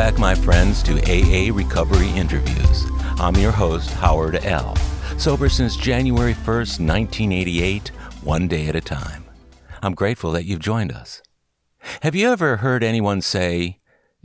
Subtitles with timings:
[0.00, 2.86] back, my friends, to AA Recovery Interviews.
[3.20, 4.74] I'm your host, Howard L.
[5.18, 7.88] Sober since January 1st, 1988,
[8.22, 9.26] one day at a time.
[9.82, 11.20] I'm grateful that you've joined us.
[12.00, 13.76] Have you ever heard anyone say,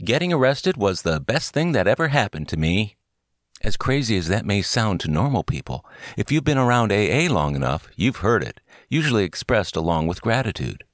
[0.02, 2.96] Getting arrested was the best thing that ever happened to me?
[3.60, 5.84] As crazy as that may sound to normal people,
[6.16, 10.84] if you've been around AA long enough, you've heard it, usually expressed along with gratitude.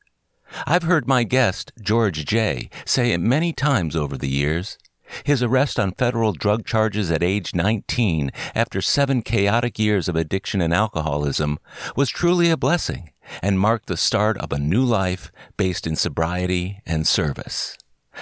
[0.66, 4.78] I've heard my guest, George J., say it many times over the years.
[5.24, 10.60] His arrest on federal drug charges at age 19 after seven chaotic years of addiction
[10.60, 11.58] and alcoholism
[11.96, 13.10] was truly a blessing
[13.42, 17.76] and marked the start of a new life based in sobriety and service.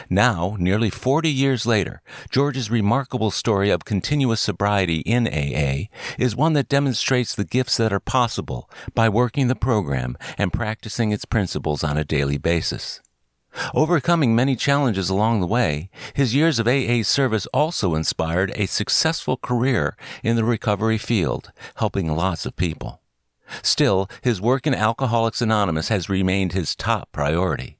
[0.09, 6.53] Now, nearly 40 years later, George's remarkable story of continuous sobriety in AA is one
[6.55, 11.83] that demonstrates the gifts that are possible by working the program and practicing its principles
[11.85, 13.01] on a daily basis.
[13.75, 19.37] Overcoming many challenges along the way, his years of AA service also inspired a successful
[19.37, 23.01] career in the recovery field, helping lots of people.
[23.63, 27.79] Still, his work in Alcoholics Anonymous has remained his top priority.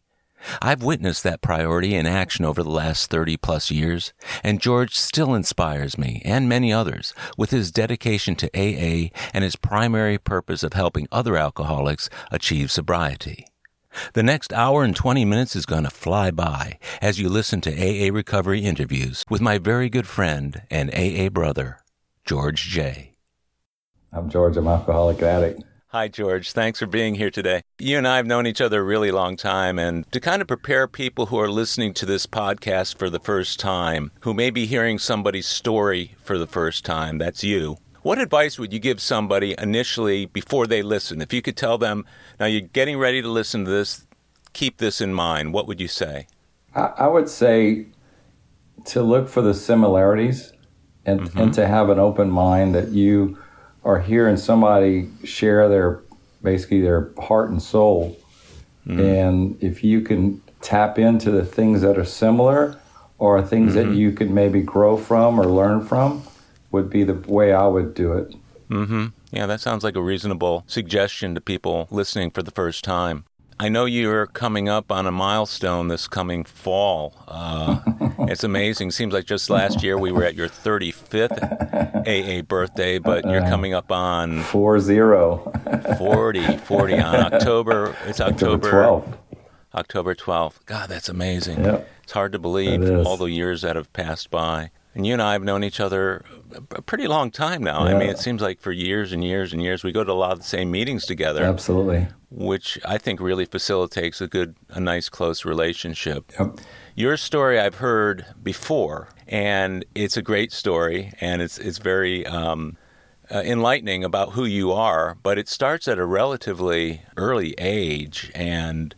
[0.62, 5.34] I've witnessed that priority in action over the last 30 plus years, and George still
[5.34, 10.72] inspires me and many others with his dedication to AA and his primary purpose of
[10.72, 13.46] helping other alcoholics achieve sobriety.
[14.12, 17.70] The next hour and 20 minutes is going to fly by as you listen to
[17.70, 21.80] AA recovery interviews with my very good friend and AA brother,
[22.24, 23.14] George J.
[24.12, 25.64] I'm George, I'm an alcoholic addict.
[25.92, 26.52] Hi, George.
[26.52, 27.62] Thanks for being here today.
[27.80, 30.46] You and I have known each other a really long time, and to kind of
[30.46, 34.66] prepare people who are listening to this podcast for the first time, who may be
[34.66, 37.77] hearing somebody's story for the first time, that's you.
[38.02, 41.20] What advice would you give somebody initially before they listen?
[41.20, 42.06] If you could tell them,
[42.38, 44.06] now you're getting ready to listen to this,
[44.52, 46.28] keep this in mind, what would you say?
[46.72, 47.86] I, I would say
[48.84, 50.52] to look for the similarities
[51.05, 51.36] and, mm-hmm.
[51.36, 53.39] and to have an open mind that you
[53.85, 56.01] are hearing somebody share their
[56.42, 58.18] basically their heart and soul.
[58.86, 59.01] Mm-hmm.
[59.01, 62.79] And if you can tap into the things that are similar
[63.19, 63.90] or things mm-hmm.
[63.90, 66.23] that you could maybe grow from or learn from,
[66.70, 68.35] would be the way I would do it.
[68.70, 69.07] Mm-hmm.
[69.33, 73.24] Yeah, that sounds like a reasonable suggestion to people listening for the first time.
[73.58, 77.14] I know you're coming up on a milestone this coming fall.
[77.29, 77.80] Uh,
[78.30, 78.92] it's amazing.
[78.92, 83.48] Seems like just last year we were at your 35th AA birthday, but you're uh,
[83.48, 85.98] coming up on 40.
[85.98, 87.96] 40, 40 on October.
[88.07, 89.19] It's October, October 12th.
[89.74, 90.64] October 12th.
[90.67, 91.64] God, that's amazing.
[91.64, 91.89] Yep.
[92.05, 94.70] It's hard to believe all the years that have passed by.
[94.95, 96.24] And you and I have known each other
[96.73, 97.84] a pretty long time now.
[97.84, 97.95] Yeah.
[97.95, 100.14] I mean, it seems like for years and years and years, we go to a
[100.14, 101.45] lot of the same meetings together.
[101.45, 102.08] Absolutely.
[102.30, 106.33] Which I think really facilitates a good, a nice, close relationship.
[106.39, 106.58] Yep.
[106.96, 112.77] Your story I've heard before, and it's a great story, and it's it's very um,
[113.30, 115.17] uh, enlightening about who you are.
[115.22, 118.95] But it starts at a relatively early age, and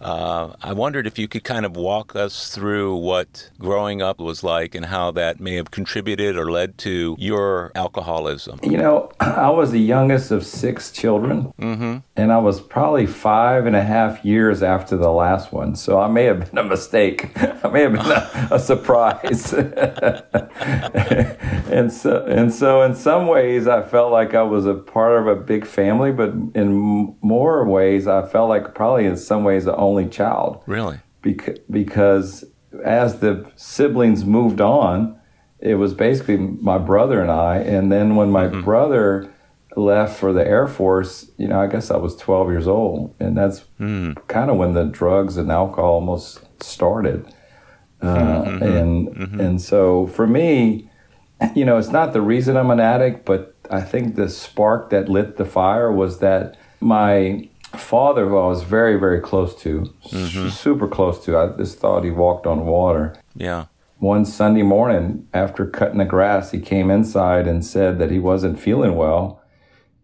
[0.00, 4.42] uh, I wondered if you could kind of walk us through what growing up was
[4.42, 8.60] like and how that may have contributed or led to your alcoholism.
[8.62, 11.98] You know, I was the youngest of six children, mm-hmm.
[12.16, 15.76] and I was probably five and a half years after the last one.
[15.76, 17.30] So I may have been a mistake.
[17.64, 19.52] I may have been a, a surprise.
[21.74, 25.26] and so, and so, in some ways, I felt like I was a part of
[25.26, 29.76] a big family, but in more ways, I felt like probably in some ways the
[29.84, 30.62] only child.
[30.66, 31.00] Really?
[31.22, 32.44] Because, because
[32.84, 35.18] as the siblings moved on,
[35.60, 37.58] it was basically my brother and I.
[37.58, 38.62] And then when my mm-hmm.
[38.62, 39.32] brother
[39.76, 43.14] left for the Air Force, you know, I guess I was 12 years old.
[43.18, 44.14] And that's mm.
[44.28, 47.26] kind of when the drugs and alcohol almost started.
[48.02, 48.62] Uh, mm-hmm.
[48.62, 49.40] And, mm-hmm.
[49.40, 50.90] and so for me,
[51.54, 55.08] you know, it's not the reason I'm an addict, but I think the spark that
[55.08, 57.48] lit the fire was that my
[57.78, 60.48] father who I was very, very close to, mm-hmm.
[60.48, 61.36] super close to.
[61.36, 63.16] I just thought he walked on water.
[63.34, 63.66] Yeah.
[63.98, 68.60] One Sunday morning, after cutting the grass, he came inside and said that he wasn't
[68.60, 69.40] feeling well.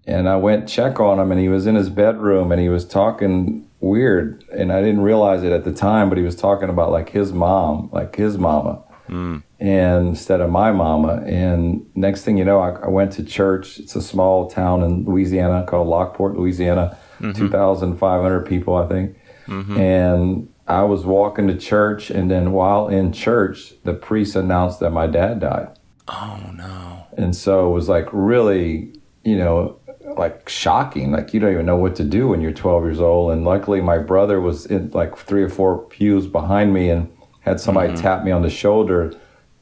[0.06, 2.86] And I went check on him, and he was in his bedroom, and he was
[2.86, 4.44] talking weird.
[4.52, 7.32] And I didn't realize it at the time, but he was talking about like his
[7.32, 8.82] mom, like his mama.
[9.08, 9.42] Mm.
[9.58, 11.22] And instead of my mama.
[11.26, 13.78] And next thing you know, I, I went to church.
[13.78, 17.32] It's a small town in Louisiana called Lockport, Louisiana mm-hmm.
[17.32, 19.16] 2,500 people, I think.
[19.46, 19.76] Mm-hmm.
[19.78, 24.90] And I was walking to church, and then while in church, the priest announced that
[24.90, 25.76] my dad died.
[26.08, 27.06] Oh, no.
[27.16, 28.92] And so it was like really,
[29.24, 29.78] you know,
[30.16, 31.12] like shocking.
[31.12, 33.32] Like you don't even know what to do when you're 12 years old.
[33.32, 37.58] And luckily, my brother was in like three or four pews behind me, and had
[37.60, 38.02] somebody Mm-hmm.
[38.02, 39.12] tap me on the shoulder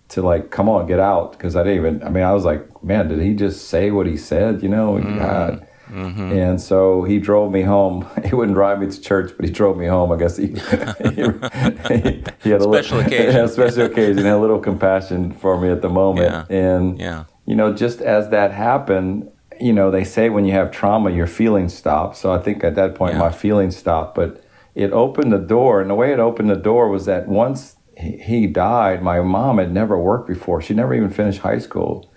[0.09, 1.39] to like, come on, get out.
[1.39, 4.07] Cause I didn't even, I mean, I was like, man, did he just say what
[4.07, 4.63] he said?
[4.63, 5.19] You know, Mm-hmm.
[5.19, 5.68] God.
[5.91, 6.33] Mm-hmm.
[6.33, 8.07] And so he drove me home.
[8.25, 10.13] He wouldn't drive me to church, but he drove me home.
[10.13, 10.47] I guess he,
[11.13, 13.33] he, he had a Special little, occasion.
[13.33, 14.25] had a special occasion.
[14.25, 16.31] Had a little compassion for me at the moment.
[16.51, 16.57] Yeah.
[16.57, 17.25] And, Yeah.
[17.47, 19.31] you know, just as that happened,
[19.61, 22.15] you know, they say when you have trauma, your feelings stop.
[22.15, 23.21] So I think at that point, Yeah.
[23.21, 24.15] my feelings stopped.
[24.15, 24.45] But
[24.75, 25.81] it opened the door.
[25.81, 29.73] And the way it opened the door was that once he died, my mom had
[29.73, 30.63] never worked before.
[30.63, 32.09] She never even finished high school.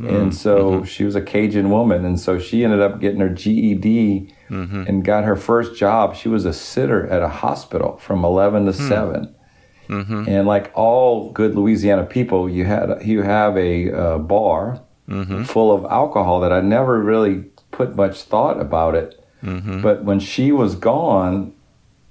[0.00, 0.30] And mm-hmm.
[0.30, 0.84] so mm-hmm.
[0.84, 2.06] she was a Cajun woman.
[2.06, 4.84] And so she ended up getting her GED mm-hmm.
[4.86, 6.16] and got her first job.
[6.16, 8.88] She was a sitter at a hospital from 11 to hmm.
[8.88, 9.34] 7.
[10.28, 14.80] And like all good Louisiana people, you had you have a uh, bar
[15.44, 19.22] full of alcohol that I never really put much thought about it.
[19.82, 21.52] But when she was gone,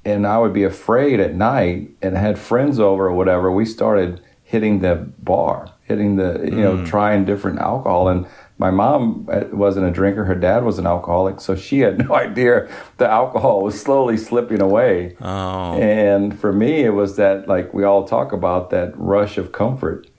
[0.03, 4.21] and I would be afraid at night, and had friends over or whatever, we started
[4.43, 6.87] hitting the bar, hitting the you know mm.
[6.87, 8.25] trying different alcohol and.
[8.61, 10.25] My mom uh, wasn't a drinker.
[10.25, 14.59] Her dad was an alcoholic, so she had no idea the alcohol was slowly slipping
[14.59, 15.15] away.
[15.21, 15.79] Oh.
[15.79, 20.09] And for me, it was that like we all talk about that rush of comfort,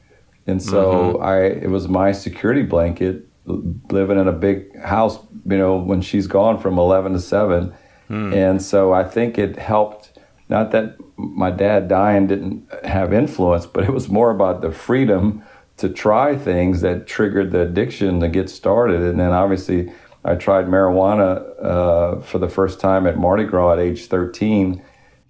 [0.47, 1.23] and so mm-hmm.
[1.23, 5.19] I it was my security blanket living in a big house.
[5.45, 7.75] You know, when she's gone from eleven to seven,
[8.09, 8.33] hmm.
[8.33, 10.19] and so I think it helped.
[10.49, 15.43] Not that my dad dying didn't have influence, but it was more about the freedom
[15.81, 19.01] to try things that triggered the addiction to get started.
[19.03, 19.91] And then obviously,
[20.25, 24.83] I tried marijuana uh, for the first time at Mardi Gras at age 13.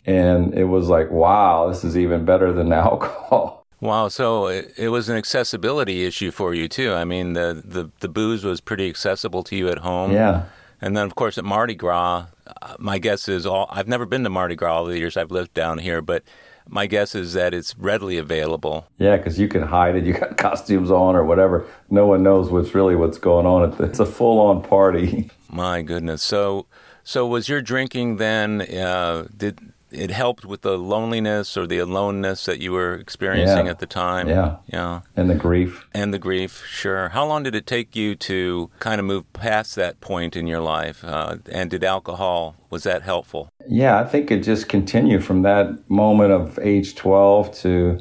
[0.07, 3.65] And it was like, wow, this is even better than alcohol.
[3.81, 6.93] Wow, so it, it was an accessibility issue for you too.
[6.93, 10.13] I mean, the, the, the booze was pretty accessible to you at home.
[10.13, 10.47] Yeah.
[10.83, 12.27] And then, of course, at Mardi Gras,
[12.63, 13.69] uh, my guess is all.
[13.71, 16.25] I've never been to Mardi Gras all the years I've lived down here, but
[16.71, 18.87] my guess is that it's readily available.
[18.99, 20.05] Yeah, because you can hide it.
[20.05, 21.67] You got costumes on or whatever.
[21.91, 23.75] No one knows what's really what's going on.
[23.81, 25.31] It's a full on party.
[25.51, 26.23] My goodness.
[26.23, 26.67] So,
[27.03, 28.63] so was your drinking then?
[28.63, 33.71] Uh, did it helped with the loneliness or the aloneness that you were experiencing Yeah.
[33.73, 34.29] at the time?
[34.29, 34.57] Yeah.
[34.67, 35.01] Yeah.
[35.17, 35.87] and the grief.
[35.95, 37.11] And the grief, sure.
[37.11, 40.61] How long did it take you to kind of move past that point in your
[40.61, 41.03] life?
[41.05, 43.51] Uh, and did alcohol was that helpful?
[43.69, 47.99] Yeah, I think it just continued from that moment of age 12 to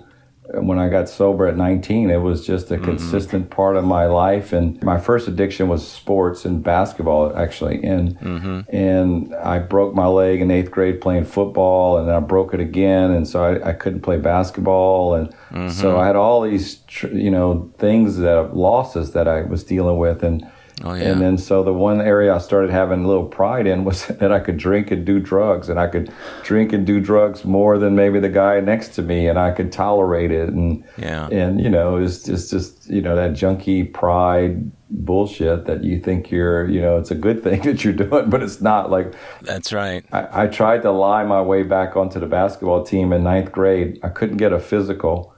[0.53, 2.09] when I got sober at 19.
[2.09, 2.85] It was just a mm-hmm.
[2.85, 4.51] consistent part of my life.
[4.51, 7.83] And my first addiction was sports and basketball, actually.
[7.83, 8.75] And mm-hmm.
[8.75, 13.11] and I broke my leg in eighth grade playing football, and I broke it again.
[13.11, 15.13] And so I, I couldn't play basketball.
[15.13, 15.97] And so mm-hmm.
[15.99, 20.23] I had all these, tr- you know, things that losses that I was dealing with.
[20.23, 20.49] And
[20.83, 21.11] Oh yeah.
[21.11, 24.31] and then so the one area I started having a little pride in was that
[24.31, 26.11] I could drink and do drugs, and I could
[26.43, 29.71] drink and do drugs more than maybe the guy next to me, and I could
[29.71, 30.49] tolerate it.
[30.49, 31.27] And Yeah.
[31.27, 36.31] and you know, it's just just you know that junky pride bullshit that you think
[36.31, 38.89] you're you know it's a good thing that you're doing, but it's not.
[38.89, 40.03] Like That's right.
[40.11, 43.99] I, I tried to lie my way back onto the basketball team in ninth grade.
[44.03, 45.33] I couldn't get a physical,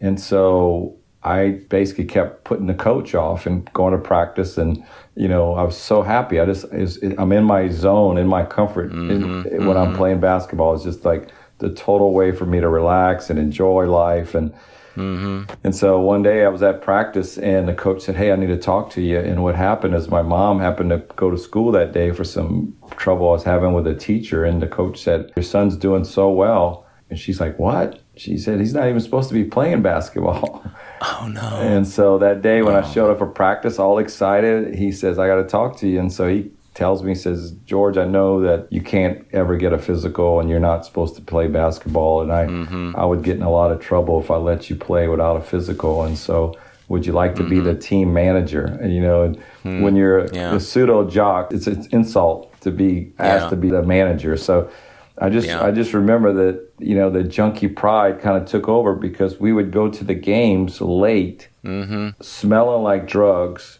[0.00, 0.96] and so
[1.26, 4.56] I basically kept putting the coach off and going to practice.
[4.56, 4.84] And
[5.16, 6.38] you know, I was so happy.
[6.38, 9.96] I just is I'm in my zone, in my comfort in, mm-hmm, when I'm mm-hmm.
[9.96, 10.74] playing basketball.
[10.74, 14.54] It's just like the total way for me to relax and enjoy life and.
[14.96, 15.52] Mm-hmm.
[15.62, 18.46] And so one day I was at practice and the coach said, Hey, I need
[18.46, 19.18] to talk to you.
[19.18, 22.74] And what happened is my mom happened to go to school that day for some
[22.96, 24.46] trouble I was having with a teacher.
[24.46, 26.86] And the coach said, Your son's doing so well.
[27.10, 28.00] And she's like, What?
[28.16, 30.64] She said, He's not even supposed to be playing basketball.
[31.00, 31.40] Oh no.
[31.40, 35.26] And so that day when I showed up for practice, all excited, he says, I
[35.26, 36.00] got to talk to you.
[36.00, 39.72] And so he tells me, he says, George, I know that you can't ever get
[39.72, 42.22] a physical and you're not supposed to play basketball.
[42.22, 42.94] And I, mm-hmm.
[42.96, 45.40] I would get in a lot of trouble if I let you play without a
[45.40, 46.02] physical.
[46.02, 46.54] And so
[46.88, 47.80] would you like to be the mm-hmm.
[47.80, 48.64] team manager?
[48.64, 49.82] And, you know, and hmm.
[49.82, 50.54] when you're a, Yeah.
[50.54, 53.50] a pseudo jock, it's an insult to be asked Yeah.
[53.50, 54.36] to be the manager.
[54.36, 54.70] So
[55.18, 55.64] I just Yeah.
[55.64, 59.52] I just remember that you know the junkie pride kind of took over because we
[59.52, 62.10] would go to the games late, mm-hmm.
[62.20, 63.78] smelling like drugs,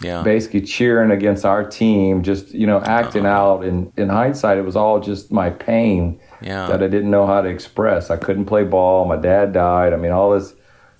[0.00, 0.22] yeah.
[0.22, 3.34] basically cheering against our team, just you know acting uh-huh.
[3.34, 3.64] out.
[3.64, 6.66] And in hindsight, it was all just my pain Yeah.
[6.68, 8.10] that I didn't know how to express.
[8.10, 9.04] I couldn't play ball.
[9.04, 9.92] My dad died.
[9.92, 10.54] I mean, all this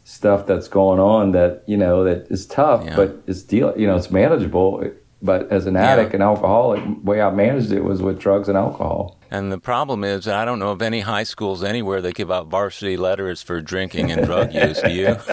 [0.05, 2.97] stuff that's going on that you know that is tough, Yeah.
[2.97, 3.73] but it's deal.
[3.79, 4.85] You know, it's manageable.
[5.25, 9.19] But as an addict and alcoholic, way I managed it was with drugs and alcohol.
[9.31, 12.47] And the problem is, I don't know of any high schools anywhere that give out
[12.49, 14.81] varsity letters for drinking and drug use.
[14.83, 15.07] Do you?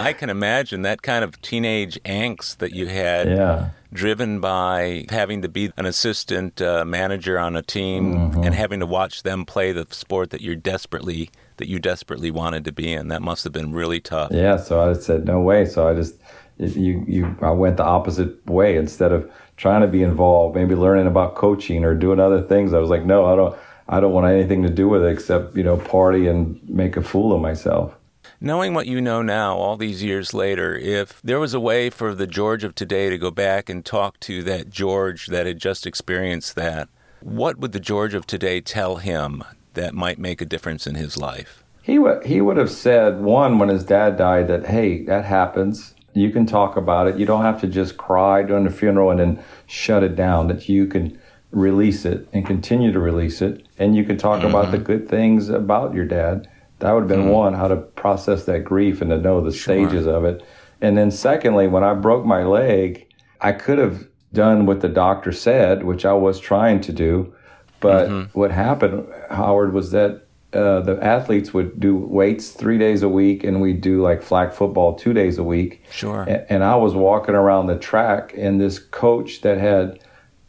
[0.00, 3.28] I can imagine that kind of teenage angst that you had.
[3.28, 3.70] yeah.
[3.92, 8.42] driven by having to be an assistant uh, manager on a team Mm-hmm.
[8.44, 12.64] and having to watch them play the sport that you're desperately that you desperately wanted
[12.64, 13.08] to be in.
[13.08, 14.30] That must have been really tough.
[14.32, 15.64] Yeah, so I said no way.
[15.66, 16.14] So I just
[16.62, 21.06] you you I went the opposite way instead of trying to be involved, maybe learning
[21.06, 22.72] about coaching or doing other things.
[22.72, 23.56] I was like, no, I don't
[23.88, 27.02] I don't want anything to do with it except you know party and make a
[27.02, 27.94] fool of myself.
[28.40, 32.12] Knowing what you know now, all these years later, if there was a way for
[32.12, 35.86] the George of today to go back and talk to that George that had just
[35.86, 36.88] experienced that,
[37.20, 41.16] what would the George of today tell him that might make a difference in his
[41.16, 41.62] life?
[41.82, 45.94] He would he would have said one when his dad died that hey that happens.
[46.14, 47.18] You can talk about it.
[47.18, 50.48] You don't have to just cry during the funeral and then shut it down.
[50.48, 51.18] That you can
[51.50, 54.72] release it and continue to release it, and you can talk about mm-hmm.
[54.72, 56.48] the good things about your dad.
[56.80, 57.30] That would have been mm-hmm.
[57.30, 60.44] one how to process that grief and to know the stages of it.
[60.80, 63.06] And then secondly, when I broke my leg,
[63.40, 67.34] I could have done what the doctor said, which I was trying to do.
[67.78, 68.38] But mm-hmm.
[68.38, 70.21] what happened, Howard, was that
[70.54, 74.52] uh, the athletes would do weights three days a week, and we'd do like flag
[74.52, 75.82] football two days a week.
[75.90, 76.22] Sure.
[76.22, 79.98] A- And I was walking around the track, and this coach that had,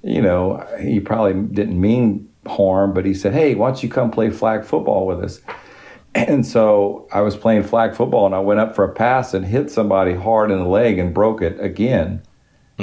[0.02, 4.12] you know, he probably didn't mean harm, but he said, "Hey, why don't you come
[4.12, 5.42] play flag football with us?"
[6.16, 9.44] And so I was playing flag football, and I went up for a pass and
[9.44, 12.22] hit somebody hard in the leg and broke it again.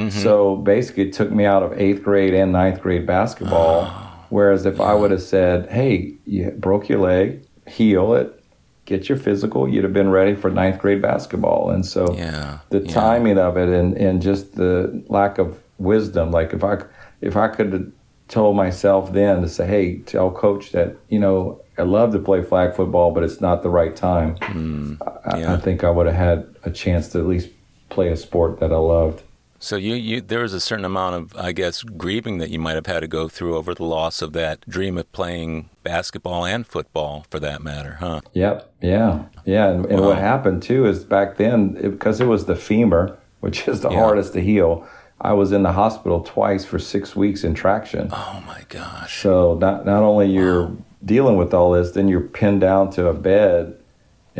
[0.08, 3.84] So basically, it took me out of eighth grade and ninth grade basketball.
[4.30, 8.42] Whereas if I would have said, "Hey, you broke your leg, heal it,
[8.86, 11.70] get your physical," you'd have been ready for ninth grade basketball.
[11.70, 12.58] And so Yeah.
[12.70, 12.92] the yeah.
[12.92, 16.30] timing of it and, and just the lack of wisdom.
[16.30, 16.78] Like if I
[17.20, 17.86] if I could have
[18.28, 22.42] told myself then to say, "Hey, tell coach that you know I love to play
[22.42, 24.98] flag football, but it's not the right time." Mm,
[25.38, 25.52] yeah.
[25.54, 27.48] I think I would have had a chance to at least
[27.88, 29.22] play a sport that I loved.
[29.62, 32.74] So you, you there was a certain amount of I guess grieving that you might
[32.76, 36.66] have had to go through over the loss of that dream of playing basketball and
[36.66, 38.22] football for that matter, huh?
[38.32, 38.72] Yep.
[38.80, 39.24] Yeah.
[39.44, 39.68] Yeah.
[39.68, 43.68] And, and what happened too is back then, it, because it was the femur, which
[43.68, 43.98] is the Yeah.
[43.98, 44.88] hardest to heal,
[45.20, 48.08] I was in the hospital twice for six weeks in traction.
[48.12, 49.22] Oh my gosh.
[49.22, 50.72] So not not only you're
[51.04, 53.76] dealing with all this, then you're pinned down to a bed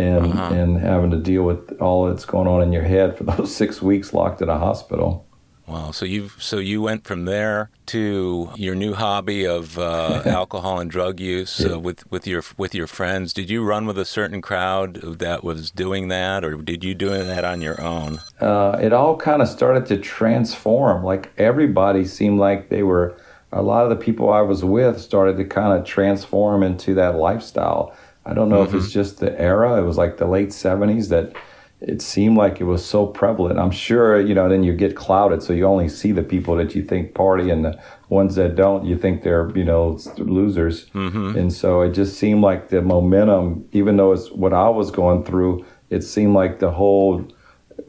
[0.00, 0.54] and Uh-huh.
[0.54, 3.80] and having to deal with all that's going on in your head for those six
[3.82, 5.26] weeks locked in a hospital.
[5.66, 5.92] Wow.
[5.92, 10.90] So you so you went from there to your new hobby of uh, alcohol and
[10.90, 13.32] drug use uh, with with your with your friends.
[13.32, 17.10] Did you run with a certain crowd that was doing that, or did you do
[17.10, 18.18] that on your own?
[18.40, 21.04] uh, it all kind of started to transform.
[21.04, 23.14] Like everybody seemed like they were,
[23.52, 27.14] a lot of the people I was with started to kind of transform into that
[27.14, 27.94] lifestyle.
[28.24, 28.92] I don't know if it's mm-hmm.
[28.92, 31.34] just the era, it was like the late 70s that
[31.80, 33.58] it seemed like it was so prevalent.
[33.58, 36.74] I'm sure, you know, then you get clouded, so you only see the people that
[36.74, 40.86] you think party and the ones that don't, you think they're, you know, losers.
[40.90, 41.38] Mm-hmm.
[41.38, 45.24] And so it just seemed like the momentum, even though it's what I was going
[45.24, 47.26] through, it seemed like the whole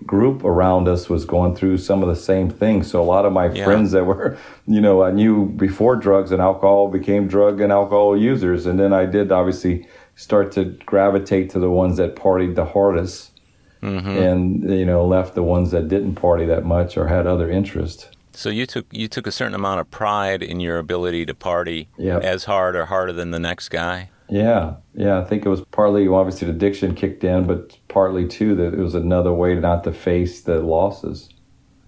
[0.06, 2.90] group around us was going through some of the same things.
[2.90, 3.66] So a lot of my Yeah.
[3.66, 8.18] friends that were, you know, I knew before drugs and alcohol became drug and alcohol
[8.18, 8.66] users.
[8.66, 13.40] And then I did obviously start to gravitate to the ones that partied the hardest
[13.82, 14.08] mm-hmm.
[14.08, 18.08] and, you know, left the ones that didn't party that much or had other interests.
[18.34, 21.90] So you took you took a certain amount of pride in your ability to party
[21.98, 22.24] Yep.
[22.24, 24.10] as hard or harder than the next guy.
[24.30, 25.20] Yeah, yeah.
[25.20, 28.80] I think it was partly obviously the addiction kicked in, but partly too that it
[28.80, 31.30] was another way not to face the losses.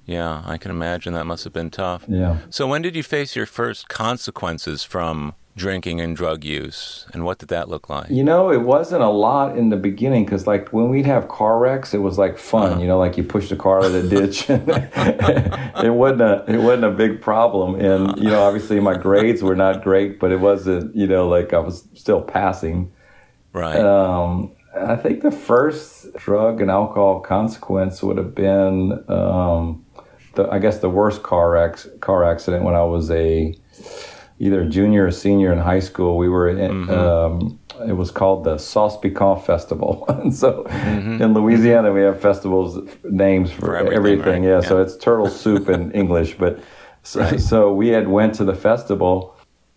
[0.05, 2.03] Yeah, I can imagine that must have been tough.
[2.09, 2.39] Yeah.
[2.49, 7.37] So when did you face your first consequences from drinking and drug use, and what
[7.37, 8.09] did that look like?
[8.09, 11.59] You know, it wasn't a lot in the beginning because, like, when we'd have car
[11.59, 12.79] wrecks, it was like fun.
[12.79, 14.45] You know, like you push the car out of the ditch.
[14.49, 19.55] it wasn't a it wasn't a big problem, and you know, obviously my grades were
[19.55, 20.95] not great, but it wasn't.
[20.95, 22.91] You know, like I was still passing.
[23.53, 23.77] Right.
[23.77, 29.85] Um, I think the first drug and alcohol consequence would have been, um,
[30.33, 33.55] the, I guess, the worst car ex- car accident when I was a
[34.43, 36.17] either junior or senior in high school.
[36.17, 36.89] We were in.
[36.89, 40.63] Um, it was called the Sauce Piquant Festival, and so
[41.23, 44.43] in Louisiana we have festivals names for, For everything, everything.
[44.43, 44.49] right?
[44.49, 44.69] Yeah, Yeah.
[44.69, 46.59] so it's turtle soup in English, but
[47.01, 49.35] so, so we had went to the festival,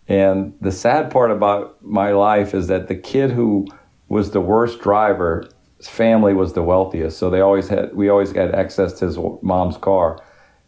[0.09, 3.67] and the sad part about my life is that the kid who
[4.09, 8.33] was the worst driver, his family was the wealthiest, so they always had we always
[8.33, 10.21] had access to his mom's car,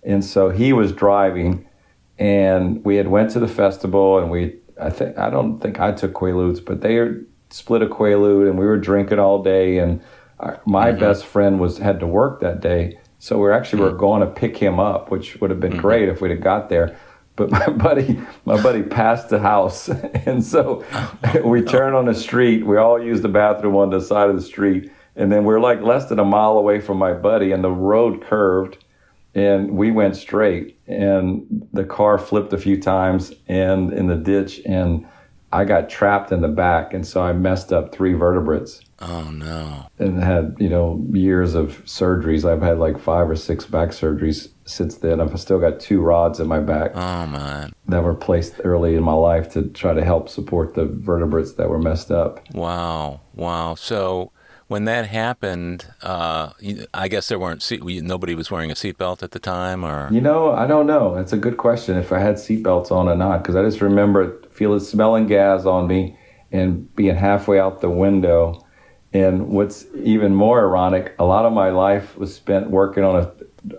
[0.03, 1.68] and so he was driving,
[2.19, 5.93] and we had went to the festival, and we I think I don't think I
[5.93, 7.09] took Quaaludes, but they
[7.51, 10.01] split a Quaalude, and we were drinking all day, and
[10.67, 11.01] my Mm-hmm.
[11.01, 13.93] best friend was had to work that day, so we were actually Mm.
[13.93, 16.69] were going to pick him up, which would have been great if we'd have got
[16.69, 16.97] there.
[17.37, 19.89] But my buddy, my buddy passed the house,
[20.27, 20.85] and so
[21.45, 22.67] we turned on the street.
[22.67, 25.61] We all used the bathroom on the side of the street, and then we are
[25.61, 28.85] like less than a mile away from my buddy, and the road curved,
[29.39, 34.61] and we went straight, and the car flipped a few times, and in the ditch,
[34.67, 35.07] and
[35.53, 39.87] I got trapped in the back, and so I messed up three vertebrates Oh no.
[39.99, 42.45] and had you know years of surgeries.
[42.45, 45.21] I've had like five or six back surgeries since then.
[45.23, 47.73] I've still got two rods in my back Oh man.
[47.87, 51.71] that were placed early in my life to try to help support the vertebrates that
[51.71, 52.41] were messed up.
[52.53, 53.21] Wow.
[53.35, 53.75] Wow.
[53.77, 54.33] So
[54.69, 56.51] when that happened, uh,
[56.95, 57.83] I guess there weren't seat.
[57.83, 61.17] Nobody was wearing a seatbelt at the time, or You know, I don't know.
[61.17, 64.41] It's a good question if I had seatbelts on or not, because I just remember
[64.51, 66.17] feeling smelling gas on me
[66.53, 68.65] and being halfway out the window.
[69.15, 73.33] And what's even more ironic, a lot of my life was spent working on a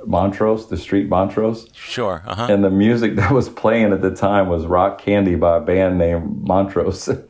[0.05, 1.69] Montrose, the street Montrose.
[1.73, 2.23] sure.
[2.25, 2.47] Uh huh.
[2.49, 5.99] And the music that was playing at the time was Rock Candy by a band
[5.99, 7.07] named Montrose.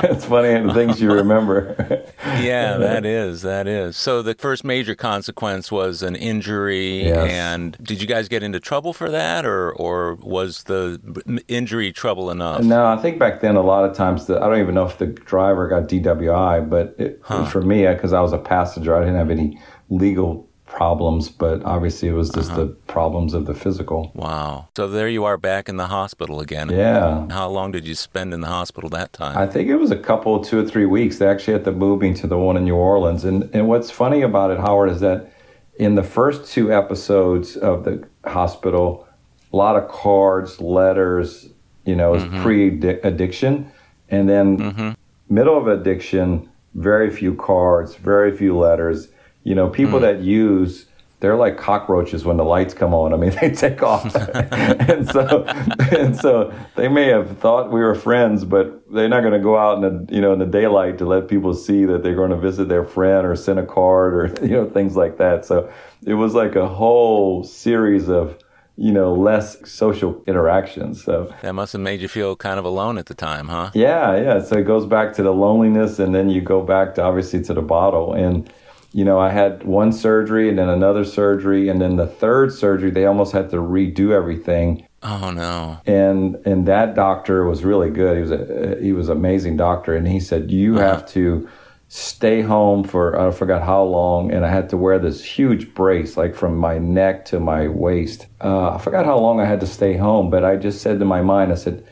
[0.04, 2.02] it's funny the things you remember.
[2.40, 3.96] Yeah, that is that is.
[3.96, 7.30] So the first major consequence was an injury, Yes.
[7.30, 11.00] and did you guys get into trouble for that, or or was the
[11.48, 12.62] injury trouble enough?
[12.62, 14.98] No, I think back then a lot of times the, I don't even know if
[14.98, 19.00] the driver got DWI, but it, for me, uh, because I was a passenger, I
[19.00, 22.60] didn't have any legal problems, but obviously it was just uh-huh.
[22.60, 24.10] the problems of the physical.
[24.14, 24.68] Wow.
[24.76, 26.68] So there you are back in the hospital again.
[26.70, 27.26] Yeah.
[27.30, 29.38] How long did you spend in the hospital that time?
[29.38, 31.18] I think it was a couple, two or three weeks.
[31.18, 33.24] They actually had to move me to the one in New Orleans.
[33.24, 35.32] And, and what's funny about it, Howard, is that
[35.78, 39.06] in the first two episodes of the hospital,
[39.52, 41.48] a lot of cards, letters,
[41.84, 42.42] you know, it was mm-hmm.
[42.42, 42.68] pre
[43.00, 43.70] addiction.
[44.08, 44.90] And then mm-hmm.
[45.32, 49.08] middle of addiction, very few cards, very few letters.
[49.46, 50.06] You know, people hmm.
[50.06, 50.86] that use
[51.20, 53.14] they're like cockroaches when the lights come on.
[53.14, 54.12] I mean, they take off,
[54.52, 55.44] and so
[55.92, 59.56] and so they may have thought we were friends, but they're not going to go
[59.56, 62.30] out in the you know in the daylight to let people see that they're going
[62.30, 65.44] to visit their friend or send a card or you know things like that.
[65.44, 65.72] So
[66.04, 68.36] it was like a whole series of
[68.76, 71.04] you know less social interactions.
[71.04, 73.70] So that must have made you feel kind of alone at the time, huh?
[73.74, 74.42] yeah, yeah.
[74.42, 77.54] So it goes back to the loneliness, and then you go back to obviously to
[77.54, 78.12] the bottle.
[78.12, 78.52] And
[78.92, 82.90] you know, I had one surgery, and then another surgery, and then the third surgery,
[82.90, 84.86] they almost had to redo everything.
[85.02, 85.78] Oh no.
[85.86, 88.16] And and that doctor was really good.
[88.16, 91.48] He was a he was an amazing doctor, and he said you have to
[91.88, 96.16] stay home for I forgot how long, and I had to wear this huge brace,
[96.16, 98.26] like from my neck to my waist.
[98.42, 101.04] Uh, I forgot how long I had to stay home, but I just said to
[101.04, 101.86] my mind, I said.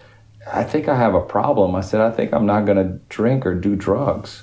[0.52, 1.74] I think I have a problem.
[1.74, 4.42] I said, I think I'm not going to drink or do drugs.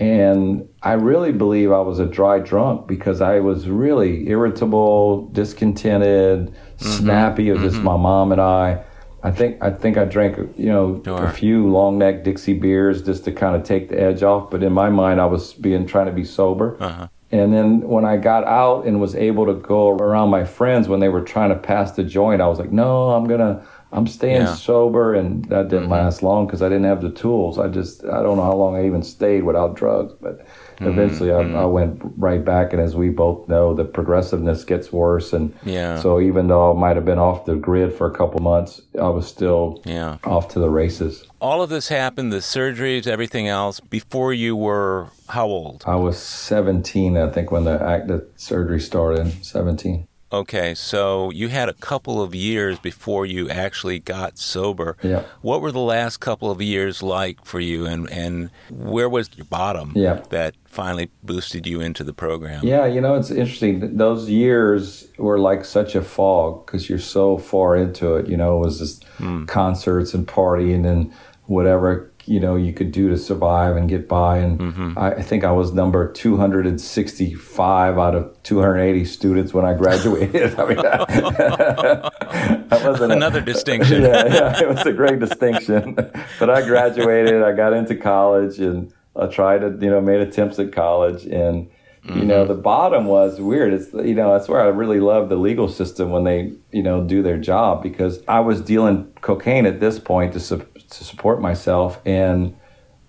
[0.00, 6.54] And I really believe I was a dry drunk because I was really irritable, discontented,
[6.78, 7.48] snappy.
[7.48, 8.82] It was just my mom and I.
[9.22, 11.24] I think I think I drank, you know, Sure.
[11.24, 14.50] a few long neck Dixie beers just to kind of take the edge off.
[14.50, 16.76] But in my mind, I was being trying to be sober.
[16.78, 17.08] Uh-huh.
[17.32, 21.00] And then when I got out and was able to go around my friends when
[21.00, 24.42] they were trying to pass the joint, I was like, no, I'm gonna, I'm staying
[24.42, 24.54] Yeah.
[24.54, 25.14] sober.
[25.14, 25.92] And that didn't mm-hmm.
[25.92, 27.58] last long because I didn't have the tools.
[27.58, 30.12] I just, I don't know how long I even stayed without drugs.
[30.20, 30.44] But
[30.80, 31.56] eventually I, mm-hmm.
[31.56, 32.72] I went right back.
[32.72, 35.32] And as we both know, the progressiveness gets worse.
[35.32, 36.00] And Yeah.
[36.00, 39.08] so even though I might have been off the grid for a couple months, I
[39.08, 40.16] was still Yeah.
[40.24, 41.24] off to the races.
[41.40, 45.84] All of this happened, the surgeries, everything else, before you were how old?
[45.86, 49.44] I was 17, I think, when the act, the surgery started.
[49.44, 50.06] 17.
[50.34, 54.96] Okay, so you had a couple of years before you actually got sober.
[55.00, 55.22] Yeah.
[55.42, 59.44] What were the last couple of years like for you, and, and where was your
[59.44, 60.22] bottom Yeah.
[60.30, 62.64] that finally boosted you into the program?
[62.64, 63.96] Yeah, you know, it's interesting.
[63.96, 68.26] Those years were like such a fog because you're so far into it.
[68.26, 69.44] You know, it was just hmm.
[69.44, 71.12] concerts and partying and
[71.44, 74.38] whatever, you know, you could do to survive and get by.
[74.38, 74.98] And mm-hmm.
[74.98, 80.54] I, I think I was number 265 out of 280 students when I graduated.
[80.58, 84.02] I mean, that wasn't Another distinction.
[84.04, 85.94] yeah, yeah, it was a great distinction.
[85.94, 90.58] but I graduated, I got into college, and I tried to, you know, made attempts
[90.58, 91.70] at college, and
[92.06, 92.52] you know, mm-hmm.
[92.52, 93.72] the bottom was weird.
[93.72, 97.02] It's you know, that's where I really love the legal system when they, you know,
[97.02, 101.40] do their job because I was dealing cocaine at this point to su- to support
[101.40, 102.56] myself, and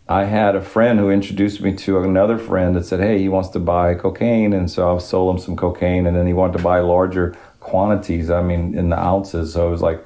[0.08, 3.50] I had a friend who introduced me to another friend that said, "Hey, he wants
[3.50, 6.64] to buy cocaine," and so I sold him some cocaine, and then he wanted to
[6.64, 8.30] buy larger quantities.
[8.30, 9.54] I mean, in the ounces.
[9.54, 10.06] So I was like,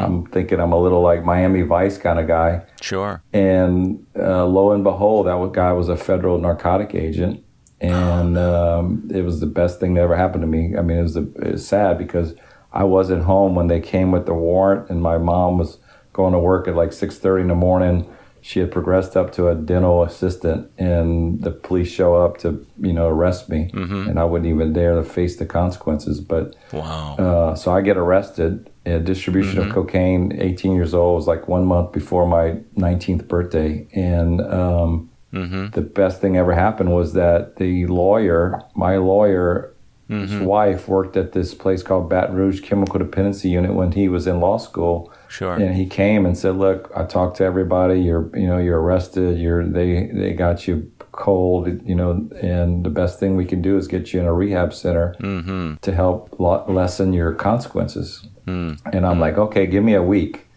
[0.00, 2.62] I'm thinking I'm a little like Miami Vice kind of guy.
[2.80, 3.20] Sure.
[3.32, 7.44] And uh, lo and behold, that guy was a federal narcotic agent.
[7.80, 10.76] And um, it was the best thing that ever happened to me.
[10.76, 12.34] I mean, it was, the, it was sad because
[12.72, 15.78] I wasn't home when they came with the warrant, and my mom was
[16.12, 18.06] going to work at like 6:30 in the morning.
[18.42, 22.92] She had progressed up to a dental assistant, and the police show up to you
[22.94, 23.70] know arrest me,
[24.08, 26.20] and I wouldn't even dare to face the consequences.
[26.22, 27.16] But Wow.
[27.18, 28.70] uh, so I get arrested.
[28.86, 33.86] Uh, distribution of cocaine, 18 years old, was like one month before my 19th birthday.
[33.92, 39.74] And um, the best thing ever happened was that the lawyer, my lawyer,
[40.10, 40.44] his mm-hmm.
[40.44, 44.40] wife worked at this place called Baton Rouge Chemical Dependency Unit when he was in
[44.40, 45.12] law school.
[45.28, 45.54] Sure.
[45.54, 48.00] And he came and said, "Look, I talked to everybody.
[48.00, 49.38] You're, you know, you're arrested.
[49.38, 53.76] You're they they got you cold, you know, and the best thing we can do
[53.76, 55.74] is get you in a rehab center mm-hmm.
[55.80, 58.80] to help lo- lessen your consequences." Mm.
[58.92, 59.20] And I'm mm.
[59.20, 60.48] like, "Okay, give me a week."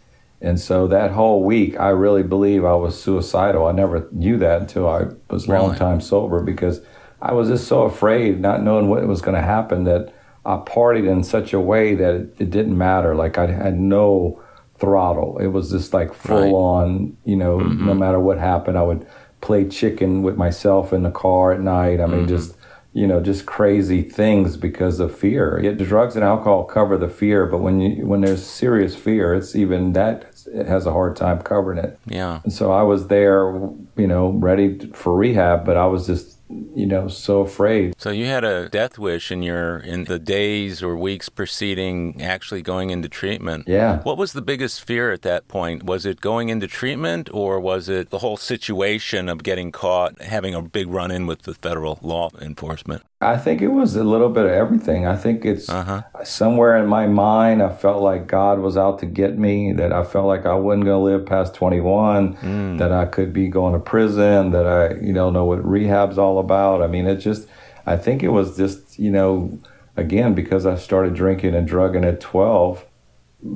[0.41, 3.67] And so that whole week, I really believe I was suicidal.
[3.67, 5.77] I never knew that until I was long Really?
[5.77, 6.81] time sober because
[7.23, 10.13] I was just so afraid, not knowing what was going to happen, that
[10.45, 13.15] I partied in such a way that it, it didn't matter.
[13.15, 14.41] Like I had no
[14.77, 15.37] throttle.
[15.37, 16.51] It was just like full Right.
[16.51, 17.85] on, you know, mm-hmm.
[17.85, 19.07] no matter what happened, I would
[19.39, 22.01] play chicken with myself in the car at night.
[22.01, 22.99] I mean, just, mm-hmm.
[22.99, 25.61] you know, just crazy things because of fear.
[25.63, 29.33] Yet the drugs and alcohol cover the fear, but when you, when there's serious fear,
[29.33, 31.97] it's even that it has a hard time covering it.
[32.05, 32.41] yeah.
[32.43, 33.49] And so I was there,
[33.95, 36.32] you know, ready for rehab, but I was just,
[36.75, 37.95] you know, so afraid.
[37.97, 42.61] So you had a death wish in your in the days or weeks preceding actually
[42.61, 43.67] going into treatment.
[43.67, 44.01] Yeah.
[44.03, 45.83] What was the biggest fear at that point?
[45.83, 50.53] Was it going into treatment or was it the whole situation of getting caught, having
[50.53, 53.03] a big run in with the federal law enforcement?
[53.23, 55.05] I think it was a little bit of everything.
[55.05, 56.03] I think it's uh-huh.
[56.23, 60.03] somewhere in my mind, I felt like God was out to get me, that I
[60.03, 62.77] felt like I wasn't going to live past 21, mm.
[62.77, 66.39] that I could be going to prison, that I, you know, know what rehab's all
[66.39, 66.81] about.
[66.81, 67.47] I mean, it just,
[67.85, 69.59] I think it was just, you know,
[69.95, 72.85] again, because I started drinking and drugging at 12,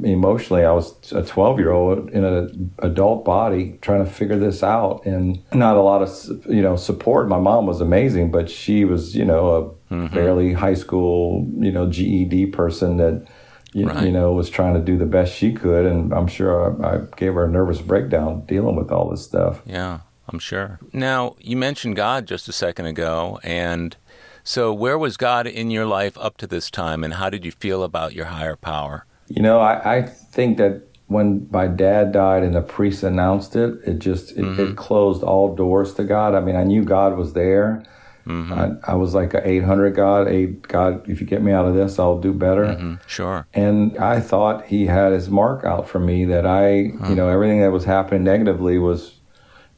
[0.04, 4.62] emotionally i was a 12 year old in an adult body trying to figure this
[4.62, 6.10] out and not a lot of
[6.48, 10.14] you know support my mom was amazing but she was you know a mm-hmm.
[10.14, 13.26] fairly high school you know ged person that
[13.74, 14.06] you, Right.
[14.06, 17.00] you know was trying to do the best she could and i'm sure I, I
[17.16, 20.80] gave her a nervous breakdown dealing with all this stuff Yeah, I'm sure.
[20.92, 23.96] Now, you mentioned God just a second ago, and
[24.44, 27.52] so where was God in your life up to this time, and how did you
[27.52, 29.06] feel about your higher power?
[29.28, 33.76] You know, I, I think that when my dad died and the priest announced it,
[33.86, 36.36] it just it, it closed all doors to God.
[36.36, 37.84] I mean, I knew God was there.
[38.30, 41.08] I, I was like a 800 God, eight God.
[41.10, 42.66] If you get me out of this, I'll do better.
[42.66, 43.48] Mm, Sure.
[43.54, 46.72] And I thought he had his mark out for me that I,
[47.10, 49.14] you know, everything that was happening negatively was,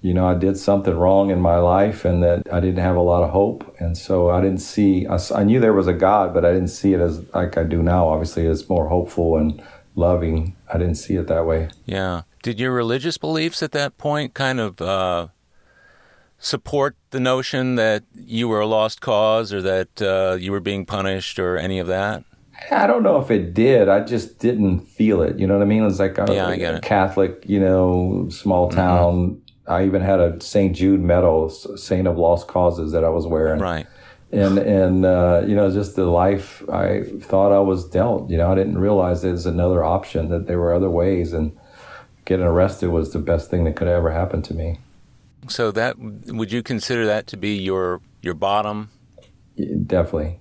[0.02, 3.02] you know, I did something wrong in my life and that I didn't have a
[3.02, 3.76] lot of hope.
[3.80, 6.94] And so I didn't see, I knew there was a God, but I didn't see
[6.94, 8.08] it as like I do now.
[8.08, 9.62] Obviously, it's more hopeful and
[9.96, 10.56] loving.
[10.74, 11.70] I didn't see it that way.
[11.86, 12.22] Yeah.
[12.42, 15.28] Did your religious beliefs at that point kind of uh,
[16.38, 20.86] support the notion that you were a lost cause or that uh, you were being
[20.86, 22.24] punished or any of that?
[22.72, 23.90] I don't know if it did.
[23.90, 25.40] I just didn't feel it.
[25.40, 25.84] You know what I mean?
[25.84, 26.84] It's like a, Yeah, I get it.
[26.84, 29.42] Catholic, you know, small town.
[29.70, 30.76] I even had a St.
[30.76, 33.62] Jude medal, Saint of Lost Causes, that I was wearing.
[33.62, 33.88] Right.
[34.32, 38.30] and and uh, you know just the life I thought I was dealt.
[38.30, 41.56] You know, I didn't realize there's another option that there were other ways, and
[42.26, 44.80] getting arrested was the best thing that could ever happen to me.
[45.48, 48.90] So that would you consider that to be your your bottom?
[49.58, 50.39] Definitely.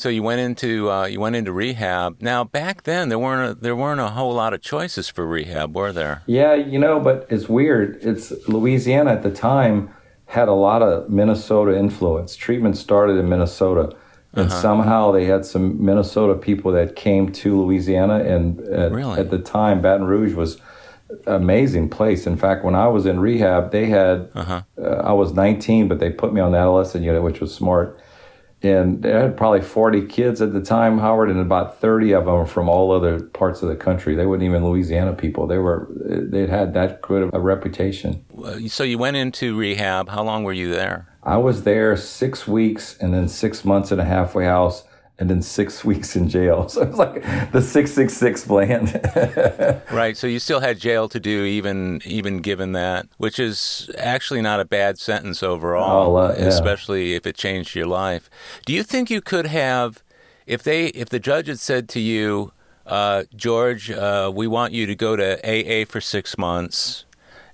[0.00, 2.22] So you went into uh, you went into rehab.
[2.22, 5.76] Now back then there weren't a, there weren't a whole lot of choices for rehab,
[5.76, 6.22] were there?
[6.24, 7.98] Yeah, you know, but it's weird.
[8.00, 9.90] It's Louisiana at the time
[10.24, 12.34] had a lot of Minnesota influence.
[12.34, 13.94] Treatment started in Minnesota.
[14.32, 19.18] And somehow they had some Minnesota people that came to Louisiana, and at, Really?
[19.18, 20.56] at the time, Baton Rouge was
[21.26, 22.26] amazing place.
[22.26, 24.62] In fact, when I was in rehab, they had Uh-huh.
[24.80, 27.98] uh, I was 19, but they put me on the adolescent unit, which was smart.
[28.62, 32.34] And they had probably 40 kids at the time, Howard, and about 30 of them
[32.34, 34.14] were from all other parts of the country.
[34.14, 35.46] They weren't even Louisiana people.
[35.46, 38.24] They were, they'd had that good of a reputation.
[38.68, 40.10] So you went into rehab.
[40.10, 41.08] How long were you there?
[41.22, 44.84] I was there six weeks and then six months in a halfway house
[45.20, 46.68] and then six weeks in jail.
[46.68, 49.80] So it was like the 666 plan.
[49.92, 50.16] Right.
[50.16, 54.58] So you still had jail to do, even even given that, which is actually not
[54.60, 56.46] a bad sentence overall, Oh, uh, yeah.
[56.46, 58.30] especially if it changed your life.
[58.66, 60.02] Do you think you could have
[60.46, 62.52] if they if the judge had said to you,
[62.86, 67.04] uh, George, uh, we want you to go to AA for six months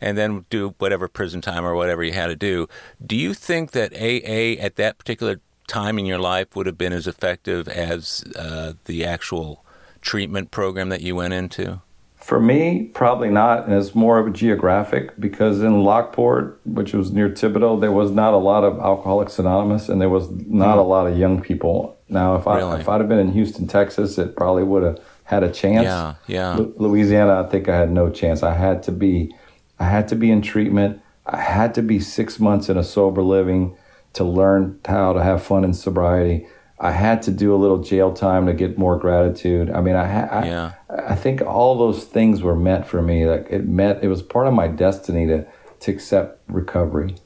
[0.01, 2.67] and then do whatever prison time or whatever you had to do,
[3.05, 6.93] do you think that AA at that particular time in your life would have been
[6.93, 9.65] as effective as uh, the actual
[10.01, 11.81] treatment program that you went into?
[12.17, 17.13] For me, probably not, and it's more of a geographic because in Lockport, which was
[17.13, 20.83] near Thibodaux, there was not a lot of Alcoholics Anonymous, and there was not a
[20.83, 21.97] lot of young people.
[22.09, 22.81] Now, if I really?
[22.81, 25.85] if I'd have been in Houston, Texas, it probably would have had a chance.
[25.85, 26.55] Yeah, yeah.
[26.55, 28.43] L- Louisiana, I think I had no chance.
[28.43, 29.33] I had to be,
[29.79, 31.01] I had to be in treatment.
[31.27, 33.77] I had to be six months in a sober living
[34.17, 36.47] to learn how to have fun in sobriety.
[36.79, 39.71] I had to do a little jail time to get more gratitude.
[39.71, 40.73] I mean, I, ha- yeah.
[40.91, 43.27] I, I think all those things were meant for me.
[43.27, 45.47] Like it meant it was part of my destiny to
[45.81, 47.17] to accept recovery.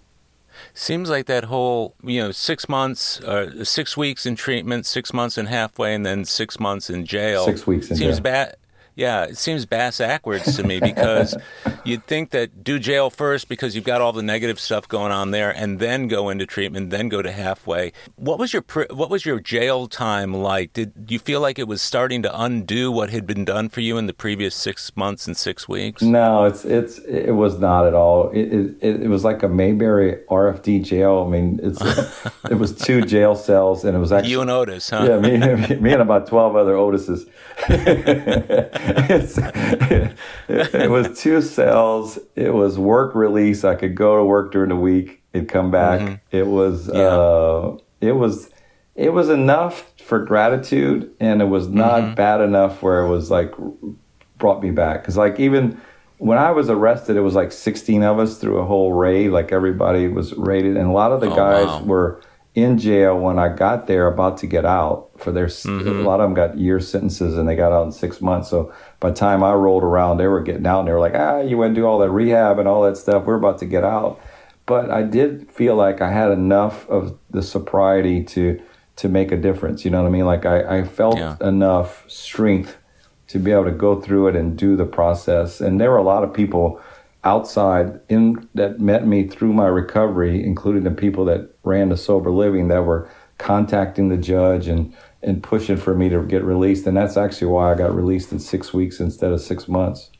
[0.74, 5.38] Seems like that whole you know six months, uh, six weeks in treatment, six months
[5.38, 7.44] in halfway, and then six months in jail.
[7.44, 8.22] Six weeks in seems jail.
[8.22, 8.56] bad.
[8.94, 11.36] Yeah, it seems bass backwards to me because
[11.84, 15.30] you'd think that do jail first because you've got all the negative stuff going on
[15.30, 17.92] there, and then go into treatment, then go to halfway.
[18.16, 20.72] What was your what was your jail time like?
[20.72, 23.96] Did you feel like it was starting to undo what had been done for you
[23.96, 26.02] in the previous six months and six weeks?
[26.02, 28.30] No, it's it's it was not at all.
[28.30, 31.24] It it, it was like a Mayberry RFD jail.
[31.26, 31.80] I mean, it's
[32.50, 35.06] it was two jail cells, and it was actually you and Otis, huh?
[35.08, 37.28] Yeah, me, me and about twelve other Otises.
[38.82, 40.16] it,
[40.48, 42.18] it, was two cells.
[42.34, 43.64] It was work release.
[43.64, 46.00] I could go to work during the week and come back.
[46.00, 46.36] Mm-hmm.
[46.36, 47.00] It was yeah.
[47.00, 48.50] uh, it was
[48.94, 52.14] it was enough for gratitude, and it was not mm-hmm.
[52.14, 53.54] bad enough where it was like
[54.38, 55.02] brought me back.
[55.02, 55.80] Because like even
[56.18, 59.30] when I was arrested, it was like 16 of us through a whole raid.
[59.30, 61.82] Like everybody was raided, and a lot of the oh, guys wow.
[61.84, 62.22] were
[62.54, 65.46] in jail when I got there, about to get out for their.
[65.46, 65.88] Mm-hmm.
[65.88, 68.50] A lot of them got year sentences, and they got out in six months.
[68.50, 71.14] So by the time I rolled around, they were getting out, and they were like,
[71.14, 73.24] "Ah, you went to do all that rehab and all that stuff.
[73.24, 74.20] We're about to get out."
[74.66, 78.60] But I did feel like I had enough of the sobriety to
[78.96, 79.84] to make a difference.
[79.84, 80.26] You know what I mean?
[80.26, 81.36] Like I, I felt yeah.
[81.40, 82.76] enough strength
[83.28, 85.60] to be able to go through it and do the process.
[85.60, 86.80] And there were a lot of people
[87.24, 92.30] outside in that met me through my recovery, including the people that ran the sober
[92.30, 96.86] living that were contacting the judge and and pushing for me to get released.
[96.86, 100.10] And that's actually why I got released in six weeks instead of six months.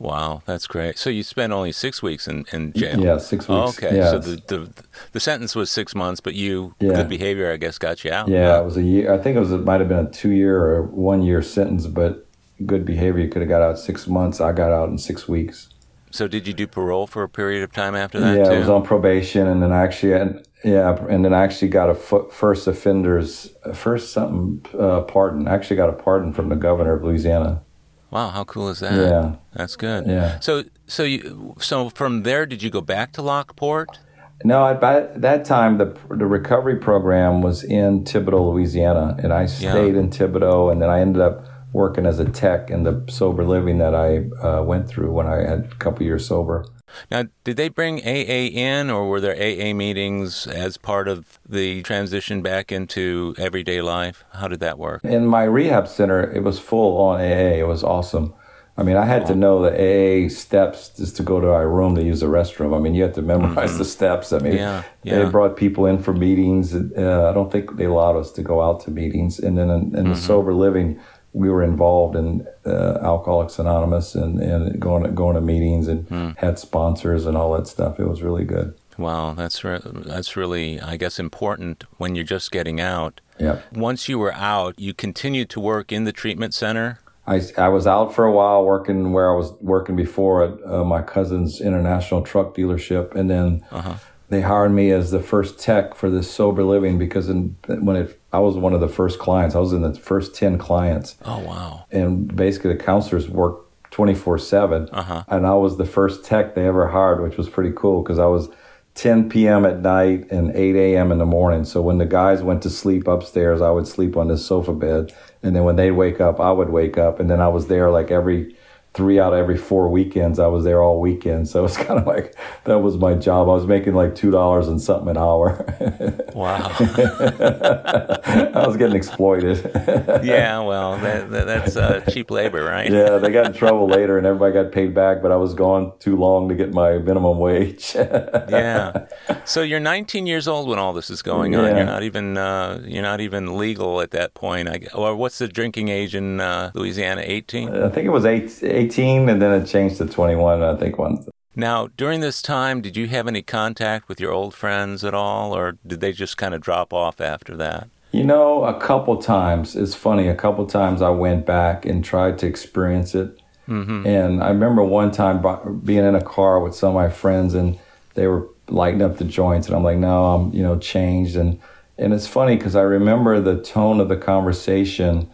[0.00, 0.96] Wow, that's great.
[0.96, 3.00] So you spent only six weeks in, in jail.
[3.00, 3.80] Yeah, six weeks.
[3.80, 4.10] Oh, okay, yeah.
[4.10, 6.92] so the, the the sentence was six months, but you yeah.
[6.92, 8.28] good behavior, I guess, got you out.
[8.28, 9.12] Yeah, it was a year.
[9.12, 11.88] I think it was it might have been a two year or one year sentence,
[11.88, 12.26] but
[12.64, 14.40] good behavior you could have got out six months.
[14.40, 15.68] I got out in six weeks.
[16.10, 18.36] So did you do parole for a period of time after that?
[18.36, 18.50] Yeah, too?
[18.50, 21.94] I was on probation, and then actually, and, yeah, and then I actually got a
[21.94, 25.48] first offenders first something uh, pardon.
[25.48, 27.62] I actually got a pardon from the governor of Louisiana.
[28.10, 28.94] Wow, how cool is that?
[28.94, 30.06] Yeah, that's good.
[30.06, 30.40] Yeah.
[30.40, 33.98] So, so you, so from there, did you go back to Lockport?
[34.44, 34.80] No, at
[35.20, 40.00] that time the the recovery program was in Thibodaux, Louisiana, and I stayed yeah.
[40.00, 41.44] in Thibodaux, and then I ended up
[41.78, 45.36] working as a tech and the sober living that I uh, went through when I
[45.48, 46.66] had a couple years sober.
[47.10, 51.82] Now, did they bring AA in, or were there AA meetings as part of the
[51.82, 54.24] transition back into everyday life?
[54.32, 55.04] How did that work?
[55.04, 57.60] In my rehab center, it was full on AA.
[57.62, 58.34] It was awesome.
[58.76, 61.96] I mean, I had to know the AA steps just to go to our room
[61.96, 62.76] to use the restroom.
[62.76, 63.78] I mean, you had to memorize mm-hmm.
[63.78, 64.32] the steps.
[64.32, 65.18] I mean, yeah, yeah.
[65.18, 66.74] they brought people in for meetings.
[66.74, 69.40] Uh, I don't think they allowed us to go out to meetings.
[69.40, 70.08] And then in, in mm-hmm.
[70.10, 71.00] the sober living,
[71.32, 76.30] we were involved in uh, Alcoholics Anonymous and, and going going to meetings and hmm.
[76.36, 78.00] had sponsors and all that stuff.
[78.00, 78.74] It was really good.
[78.96, 83.20] Wow, that's re- that's really I guess important when you're just getting out.
[83.38, 83.60] Yeah.
[83.72, 86.98] Once you were out, you continued to work in the treatment center.
[87.28, 90.82] I, I was out for a while working where I was working before at uh,
[90.82, 93.96] my cousin's international truck dealership, and then uh-huh.
[94.28, 98.18] They hired me as the first tech for this sober living because in, when it
[98.32, 99.54] I was one of the first clients.
[99.54, 101.16] I was in the first 10 clients.
[101.24, 101.86] Oh, wow.
[101.90, 104.88] And basically, the counselors worked 24 7.
[104.92, 105.24] Uh-huh.
[105.28, 108.26] And I was the first tech they ever hired, which was pretty cool because I
[108.26, 108.50] was
[108.96, 109.64] 10 p.m.
[109.64, 111.10] at night and 8 a.m.
[111.10, 111.64] in the morning.
[111.64, 115.14] So when the guys went to sleep upstairs, I would sleep on this sofa bed.
[115.42, 117.18] And then when they'd wake up, I would wake up.
[117.18, 118.56] And then I was there like every
[118.98, 120.40] three out of every four weekends.
[120.40, 122.34] I was there all weekend, so it's kind of like
[122.64, 123.48] that was my job.
[123.48, 125.64] I was making like two dollars and something an hour.
[126.38, 126.70] Wow.
[126.78, 129.58] I was getting exploited.
[130.22, 132.88] yeah, well, that, that, that's uh, cheap labor, right?
[132.88, 135.20] yeah, they got in trouble later, and everybody got paid back.
[135.20, 137.92] But I was gone too long to get my minimum wage.
[137.96, 139.08] yeah.
[139.46, 141.74] So you're 19 years old when all this is going on.
[141.74, 144.68] You're not even uh, you're not even legal at that point.
[144.68, 147.22] I, or what's the drinking age in uh, Louisiana?
[147.24, 147.74] 18.
[147.74, 151.28] I think it was eight, 18, and then it changed to 21, I think, once.
[151.54, 155.52] Now, during this time, did you have any contact with your old friends at all,
[155.56, 157.88] or did they just kind of drop off after that?
[158.12, 162.38] You know, a couple times, it's funny, a couple times I went back and tried
[162.38, 163.40] to experience it.
[163.68, 164.06] Mm-hmm.
[164.06, 165.44] And I remember one time
[165.84, 167.78] being in a car with some of my friends and
[168.14, 171.36] they were lighting up the joints, and I'm like, no, I'm, you know, changed.
[171.36, 171.60] And,
[171.98, 175.28] and it's funny because I remember the tone of the conversation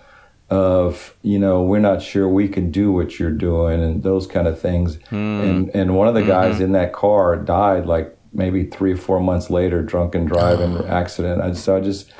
[0.54, 4.46] of you know we're not sure we can do what you're doing and those kind
[4.46, 4.98] of things.
[5.10, 9.20] And and one of the guys in that car died like maybe three or four
[9.20, 11.40] months later drunken driving accident.
[11.40, 12.12] I, so i just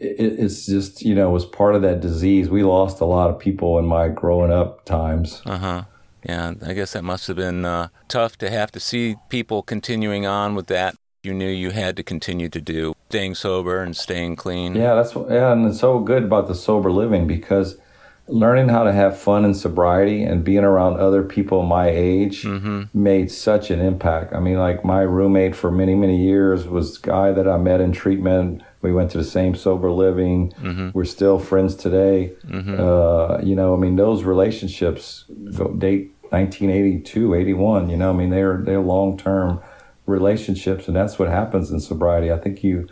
[0.00, 2.48] it, it's just you know was part of that disease.
[2.48, 5.42] We lost a lot of people in my growing up times.
[5.44, 5.82] Uh huh.
[6.26, 10.24] Yeah, I guess that must have been uh, tough to have to see people continuing
[10.26, 10.96] on with that.
[11.24, 14.74] You knew you had to continue to do, staying sober and staying clean.
[14.74, 17.78] Yeah, that's what, yeah, and it's so good about the sober living because
[18.26, 22.84] learning how to have fun in sobriety and being around other people my age mm-hmm.
[22.92, 24.34] made such an impact.
[24.34, 27.80] I mean, like my roommate for many many years was a guy that I met
[27.80, 28.62] in treatment.
[28.82, 30.52] We went to the same sober living.
[30.60, 30.90] Mm-hmm.
[30.92, 32.32] We're still friends today.
[32.46, 32.78] Mm-hmm.
[32.78, 35.24] Uh, you know, I mean, those relationships
[35.56, 37.88] go date 1982, 81.
[37.88, 39.62] You know, I mean, they're they're long term
[40.06, 42.30] relationships, and that's what happens in sobriety.
[42.32, 42.88] I think you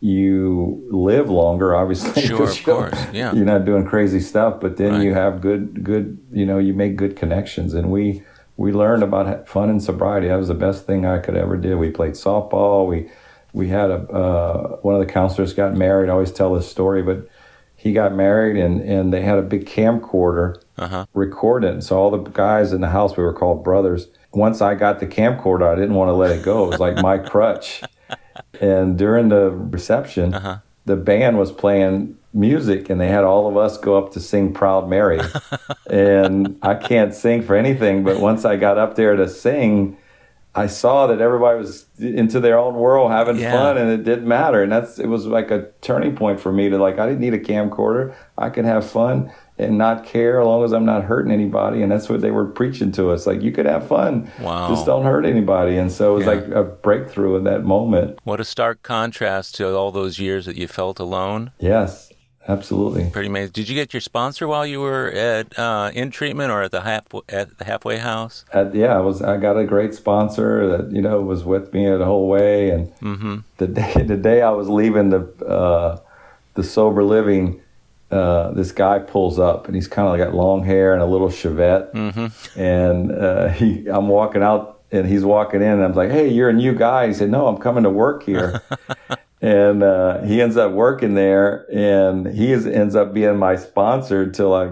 [0.00, 2.22] you live longer, obviously.
[2.26, 3.32] Sure, of course, yeah.
[3.32, 5.02] You're not doing crazy stuff, but then Right.
[5.02, 6.18] you have good, good.
[6.32, 8.22] You know, you make good connections, and we
[8.58, 10.28] we learned about fun and sobriety.
[10.28, 11.78] That was the best thing I could ever do.
[11.78, 12.86] We played softball.
[12.86, 13.10] We
[13.52, 16.08] we had a uh, one of the counselors got married.
[16.10, 17.26] I always tell this story, but
[17.74, 21.06] he got married, and and they had a big camcorder Uh-huh.
[21.14, 21.80] recording.
[21.80, 24.08] So all the guys in the house, we were called brothers.
[24.36, 26.64] Once I got the camcorder, I didn't want to let it go.
[26.64, 27.82] It was like my crutch.
[28.60, 30.58] And during the reception, Uh-huh.
[30.84, 34.52] the band was playing music, and they had all of us go up to sing
[34.52, 35.20] "Proud Mary."
[35.90, 39.96] and I can't sing for anything, but once I got up there to sing,
[40.54, 43.52] I saw that everybody was into their own world having Yeah.
[43.52, 44.62] fun, and it didn't matter.
[44.62, 47.34] And that's it was like a turning point for me to like I didn't need
[47.34, 48.14] a camcorder.
[48.38, 51.82] I can have fun and not care as long as I'm not hurting anybody.
[51.82, 53.26] And that's what they were preaching to us.
[53.26, 54.68] Like you could have fun, Wow.
[54.68, 55.76] just don't hurt anybody.
[55.78, 56.32] And so it was Yeah.
[56.34, 58.18] like a breakthrough in that moment.
[58.24, 61.52] What a stark contrast to all those years that you felt alone.
[61.58, 62.12] Yes,
[62.48, 63.08] absolutely.
[63.10, 63.52] Pretty amazing.
[63.52, 66.82] Did you get your sponsor while you were at uh, in treatment or at the
[66.82, 68.44] half at the halfway house?
[68.52, 69.22] At, yeah, I was.
[69.22, 72.92] I got a great sponsor that you know was with me the whole way, and
[73.00, 73.36] Mm-hmm.
[73.56, 75.98] the day the day I was leaving the uh,
[76.54, 77.60] the sober living,
[78.10, 81.28] uh, this guy pulls up and he's kind of got long hair and a little
[81.28, 82.60] Chevette, Mm-hmm.
[82.60, 86.48] and uh, he I'm walking out and he's walking in and I'm like, hey, you're
[86.50, 87.08] a new guy.
[87.08, 88.62] He said, no, I'm coming to work here.
[89.42, 94.22] And uh, he ends up working there, and he is, ends up being my sponsor
[94.22, 94.70] until I,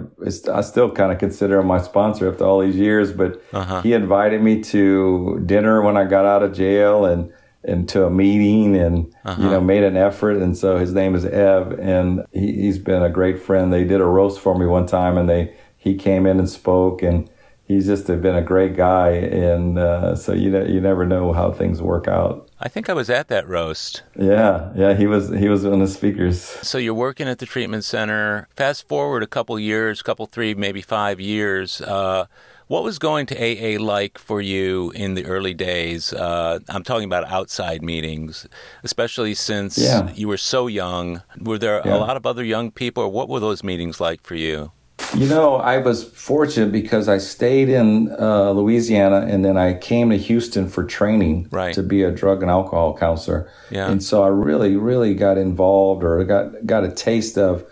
[0.50, 3.12] I still kind of consider him my sponsor after all these years.
[3.12, 3.82] But Uh-huh.
[3.82, 7.30] he invited me to dinner when I got out of jail, and
[7.64, 10.36] and to a meeting, and you know made an effort.
[10.36, 13.72] And so his name is Ev, and he, he's been a great friend.
[13.72, 17.02] They did a roast for me one time, and they he came in and spoke,
[17.02, 17.28] and
[17.66, 19.10] he's just been a great guy.
[19.10, 22.48] And uh, so you know, you never know how things work out.
[22.60, 24.02] I think I was at that roast.
[24.18, 26.40] Yeah, yeah, he was he was one of the speakers.
[26.40, 28.48] So you're working at the treatment center.
[28.56, 31.80] Fast forward a couple years, couple three, maybe five years.
[31.80, 32.26] Uh,
[32.66, 36.12] what was going to AA like for you in the early days?
[36.12, 38.46] Uh, I'm talking about outside meetings,
[38.82, 40.10] especially since Yeah.
[40.14, 41.22] you were so young.
[41.40, 41.96] Were there Yeah.
[41.96, 44.70] a lot of other young people, or what were those meetings like for you?
[45.16, 50.10] You know, I was fortunate because I stayed in uh, Louisiana and then I came
[50.10, 51.74] to Houston for training Right.
[51.74, 53.48] to be a drug and alcohol counselor.
[53.70, 53.90] Yeah.
[53.90, 57.64] And so I really, really got involved or got got a taste of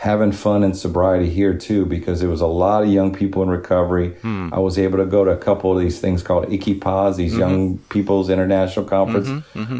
[0.00, 3.50] having fun and sobriety here too because there was a lot of young people in
[3.50, 4.08] recovery.
[4.22, 4.48] Hmm.
[4.50, 7.40] I was able to go to a couple of these things called ICYPAAs, these Mm-hmm.
[7.40, 9.28] young people's international conference.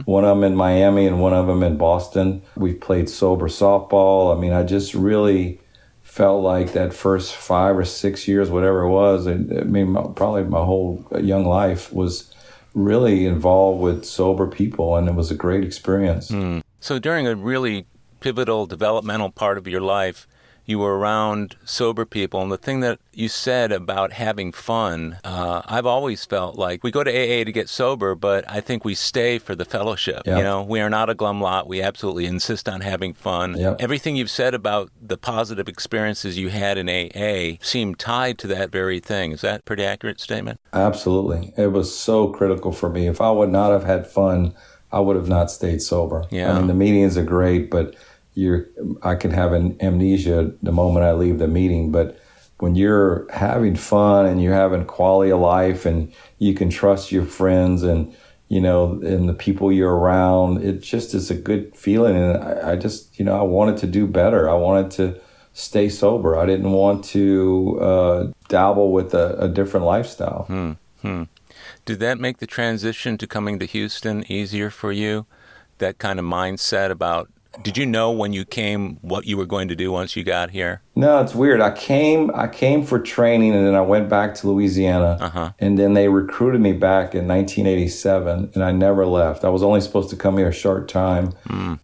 [0.05, 2.43] One of them in Miami and one of them in Boston.
[2.55, 4.37] We played sober softball.
[4.37, 5.59] I mean, I just really
[6.03, 10.45] felt like that first five or six years, whatever it was, I mean, my- probably
[10.45, 12.31] my whole young life was
[12.75, 16.31] really involved with sober people, and it was a great experience.
[16.81, 17.87] So during a really
[18.21, 20.27] pivotal developmental part of your life,
[20.71, 25.63] you were around sober people, and the thing that you said about having fun, uh,
[25.67, 28.95] I've always felt like we go to AA to get sober, but I think we
[28.95, 30.23] stay for the fellowship.
[30.27, 30.39] Yep.
[30.39, 31.67] You know, we are not a glum lot.
[31.67, 33.59] We absolutely insist on having fun.
[33.59, 33.77] Yep.
[33.81, 38.71] Everything you've said about the positive experiences you had in AA seem tied to that
[38.71, 39.33] very thing.
[39.33, 40.61] Is that a pretty accurate statement?
[40.73, 41.53] Absolutely.
[41.57, 43.09] It was so critical for me.
[43.09, 44.55] If I would not have had fun,
[44.93, 46.27] I would have not stayed sober.
[46.31, 46.53] Yeah.
[46.53, 47.97] I mean, the meetings are great, but
[48.41, 48.67] you're,
[49.03, 51.93] I can have an amnesia the moment I leave the meeting.
[51.93, 52.19] But
[52.59, 57.27] when you're having fun and you're having quality of life and you can trust your
[57.27, 58.15] friends and,
[58.49, 62.17] you know, and the people you're around, it just is a good feeling.
[62.17, 64.49] And I, I just, you know, I wanted to do better.
[64.49, 65.21] I wanted to
[65.53, 66.37] stay sober.
[66.37, 70.45] I didn't want to uh, dabble with a, a different lifestyle.
[71.03, 71.25] Hmm.
[71.85, 75.27] Did that make the transition to coming to Houston easier for you?
[75.79, 77.31] That kind of mindset about
[77.63, 80.51] did you know when you came what you were going to do once you got
[80.51, 80.83] here?
[80.95, 81.61] No, it's weird.
[81.61, 85.19] I came I came for training and then I went back to Louisiana.
[85.21, 85.53] Uh-huh.
[85.59, 89.45] And then they recruited me back in 1987 and I never left.
[89.45, 91.33] I was only supposed to come here a short time.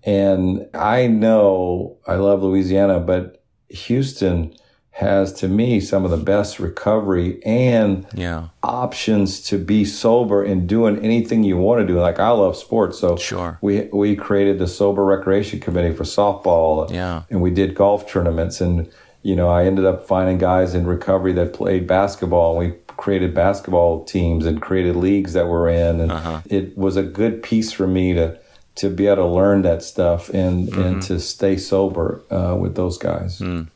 [0.05, 4.55] And I know I love Louisiana, but Houston
[4.97, 8.45] has to me some of the best recovery and Yeah.
[8.63, 12.01] options to be sober and doing anything you want to do.
[12.01, 13.59] Like I love sports, so Sure.
[13.61, 16.91] we we created the sober recreation committee for softball.
[16.91, 17.23] Yeah.
[17.31, 18.89] and we did golf tournaments, and
[19.23, 22.57] you know I ended up finding guys in recovery that played basketball.
[22.57, 26.41] We created basketball teams and created leagues that we're in, and Uh-huh.
[26.49, 28.39] it was a good piece for me to.
[28.81, 30.83] To be able to learn that stuff and, Mm-hmm.
[30.83, 33.41] and to stay sober uh, with those guys.
[33.41, 33.69] Mm.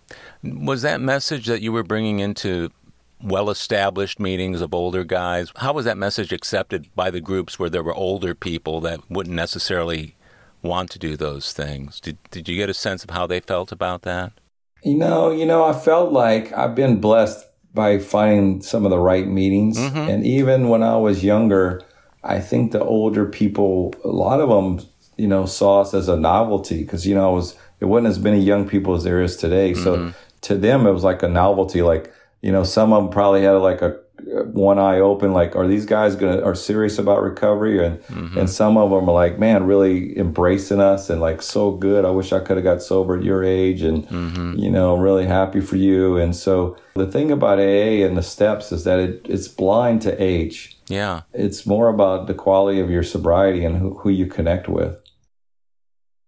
[0.43, 2.71] Was that message that you were bringing into
[3.23, 5.53] well established meetings of older guys?
[5.57, 9.37] How was that message accepted by the groups where there were older people that wouldn't
[9.37, 10.17] necessarily
[10.63, 12.01] want to do those things?
[12.01, 14.33] Did, did you get a sense of how they felt about that?
[14.83, 18.99] You know, you know, I felt like I've been blessed by finding some of the
[18.99, 19.97] right meetings, mm-hmm.
[19.97, 21.83] and even when I was younger,
[22.25, 24.87] I think the older people, a lot of them,
[25.17, 28.19] you know, saw us as a novelty because you know, it was it wasn't as
[28.19, 29.75] many young people as there is today.
[29.75, 30.11] So mm-hmm.
[30.43, 31.83] To them, it was like a novelty.
[31.83, 32.13] Like
[32.43, 35.87] you know, some of them probably had like a one eye open, like, are these
[35.87, 37.85] guys gonna are serious about recovery?
[37.85, 38.39] And mm-hmm.
[38.39, 42.05] and some of them are like, man, really embracing us and like so good.
[42.05, 44.55] I wish I could have got sober at your age, and mm-hmm.
[44.59, 46.17] you know, I'm really happy for you.
[46.17, 50.23] And so the thing about AA and the steps is that it, it's blind to
[50.23, 50.79] age.
[50.89, 51.23] Yeah.
[51.33, 55.01] It's more about the quality of your sobriety and who, who you connect with.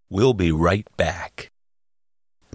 [0.09, 1.52] We'll be right back.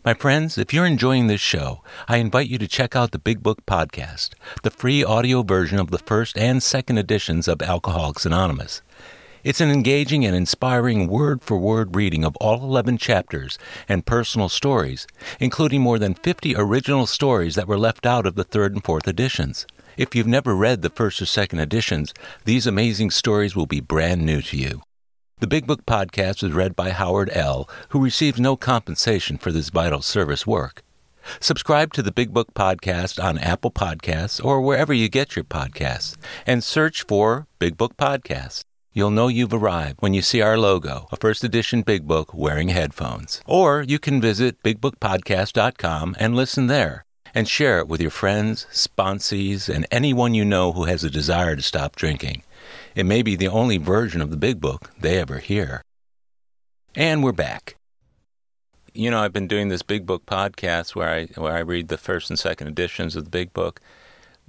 [0.06, 3.42] My friends, if you're enjoying this show, I invite you to check out the Big
[3.42, 4.30] Book Podcast,
[4.64, 8.82] the free audio version of the first and second editions of Alcoholics Anonymous.
[9.44, 13.58] It's an engaging and inspiring word for word reading of all 11 chapters
[13.90, 15.08] and personal stories,
[15.40, 19.08] including more than 50 original stories that were left out of the third and fourth
[19.08, 19.66] editions.
[19.98, 22.14] If you've never read the first or second editions,
[22.46, 24.84] these amazing stories will be brand new to you.
[25.40, 29.70] The Big Book Podcast is read by Howard L., who receives no compensation for this
[29.70, 30.82] vital service work.
[31.40, 36.18] Subscribe to the Big Book Podcast on Apple Podcasts or wherever you get your podcasts,
[36.48, 38.64] and search for Big Book Podcast.
[38.94, 42.70] You'll know you've arrived when you see our logo, a first edition Big Book wearing
[42.70, 43.40] headphones.
[43.46, 49.70] Or you can visit bigbookpodcast.com and listen there, and share it with your friends, sponsees,
[49.72, 52.42] and anyone you know who has a desire to stop drinking.
[52.98, 55.84] It may be the only version of the Big Book they ever hear.
[56.96, 57.76] And we're back.
[58.92, 62.00] You know, I've been doing this Big Book podcast where I where I read the
[62.00, 63.82] first and second editions of the Big Book.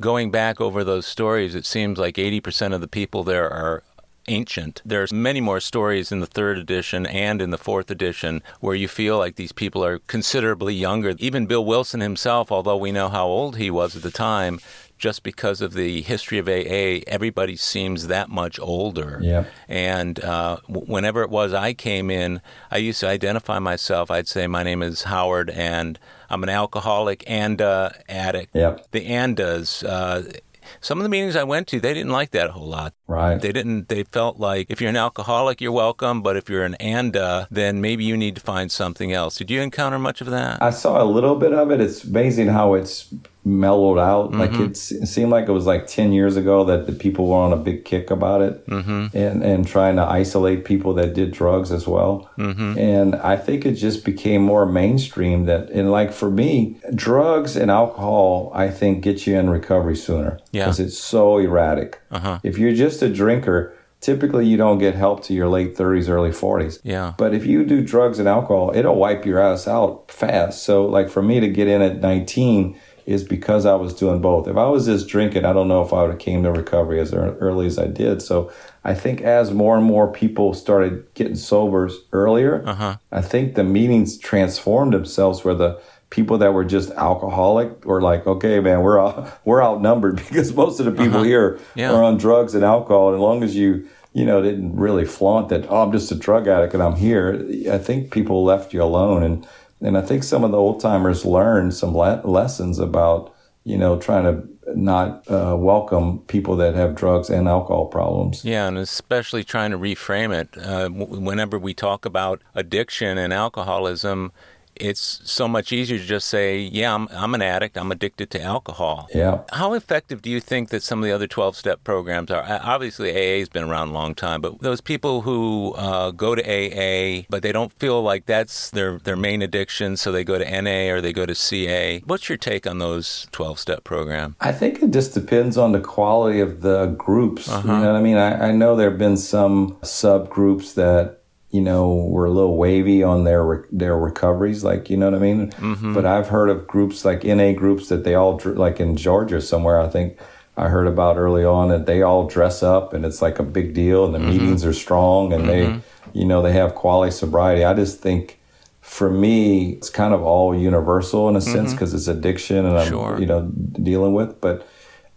[0.01, 3.83] Going back over those stories, it seems like 80% of the people there are
[4.29, 4.81] ancient.
[4.83, 8.89] There's many more stories in the third edition and in the fourth edition where you
[8.89, 11.15] feel like these people are considerably younger.
[11.19, 14.59] Even Bill Wilson himself, although we know how old he was at the time,
[14.99, 19.19] just because of the history of AA, everybody seems that much older.
[19.23, 19.49] Yep.
[19.69, 22.41] And uh, whenever it was I came in,
[22.71, 24.11] I used to identify myself.
[24.11, 28.55] I'd say, My name is Howard, and I'm an alcoholic and uh, addict.
[28.55, 28.91] Yep.
[28.91, 29.85] The andas.
[29.87, 30.39] Uh,
[30.81, 32.95] some of the meetings I went to, they didn't like that a whole lot.
[33.07, 33.41] Right.
[33.41, 33.89] They didn't.
[33.89, 37.81] They felt like if you're an alcoholic, you're welcome, but if you're an anda, then
[37.81, 39.37] maybe you need to find something else.
[39.37, 40.63] Did you encounter much of that?
[40.63, 41.81] I saw a little bit of it.
[41.81, 43.13] It's amazing how it's
[43.49, 44.33] mellowed out.
[44.33, 47.53] Like it seemed like it was like ten years ago that the people were on
[47.53, 49.17] a big kick about it, mm-hmm.
[49.17, 52.31] and and trying to isolate people that did drugs as well.
[52.39, 52.79] Mm-hmm.
[52.79, 55.47] And I think it just became more mainstream.
[55.47, 60.39] That and like for me, drugs and alcohol, I think get you in recovery sooner
[60.53, 60.65] Yeah.
[60.65, 62.01] because it's so erratic.
[62.11, 62.39] Uh-huh.
[62.43, 63.75] If you're just a drinker.
[64.01, 66.79] typically you don't get help to your late 30s, early 40s.
[66.85, 67.15] Yeah.
[67.19, 70.63] But if you do drugs and alcohol, it'll wipe your ass out fast.
[70.63, 72.79] So, like for me to get in at 19
[73.09, 74.47] is because I was doing both.
[74.47, 77.01] If I was just drinking, I don't know if I would have came to recovery
[77.01, 78.21] as early as I did.
[78.21, 78.53] So,
[78.85, 82.99] I think as more and more people started getting sober earlier, uh-huh.
[83.11, 85.81] I think the meetings transformed themselves where the
[86.11, 90.79] people that were just alcoholic were like, okay, man, we're out, we're outnumbered because most
[90.79, 91.23] of the people uh-huh.
[91.23, 91.91] here yeah.
[91.91, 93.09] are on drugs and alcohol.
[93.09, 96.15] And as long as you, you know, didn't really flaunt that, oh, I'm just a
[96.15, 97.47] drug addict and I'm here.
[97.73, 99.23] I think people left you alone.
[99.23, 99.47] And,
[99.81, 103.99] and I think some of the old timers learned some le- lessons about, you know,
[103.99, 108.45] trying to not uh, welcome people that have drugs and alcohol problems.
[108.45, 110.57] Yeah, and especially trying to reframe it.
[110.59, 114.33] Uh, whenever we talk about addiction and alcoholism,
[114.81, 117.77] it's so much easier to just say, yeah, I'm, I'm an addict.
[117.77, 119.09] I'm addicted to alcohol.
[119.15, 119.43] Yeah.
[119.53, 122.45] How effective do you think that some of the other 12 step programs are?
[122.63, 126.43] Obviously, AA has been around a long time, but those people who uh, go to
[126.43, 130.63] AA, but they don't feel like that's their, their main addiction, so they go to
[130.63, 132.01] NA or they go to CA.
[132.07, 134.35] What's your take on those 12 step programs?
[134.41, 137.49] I think it just depends on the quality of the groups.
[137.49, 137.61] Uh-huh.
[137.67, 138.17] You know what I mean?
[138.17, 141.18] I, I know there have been some subgroups that
[141.51, 145.23] you know, were a little wavy on their their recoveries, like you know what I
[145.23, 145.51] mean.
[145.53, 145.95] Mm-hmm.
[145.95, 149.81] But I've heard of groups like NA groups that they all like in Georgia somewhere.
[149.81, 150.19] I think
[150.57, 153.73] I heard about early on that they all dress up and it's like a big
[153.73, 154.31] deal, and the mm-hmm.
[154.31, 155.79] meetings are strong, and mm-hmm.
[156.13, 157.65] they, you know, they have quality sobriety.
[157.65, 158.39] I just think
[158.83, 161.99] for me, it's kind of all universal in a sense because mm-hmm.
[161.99, 163.19] it's addiction and I'm sure.
[163.19, 163.43] you know
[163.83, 164.67] dealing with, but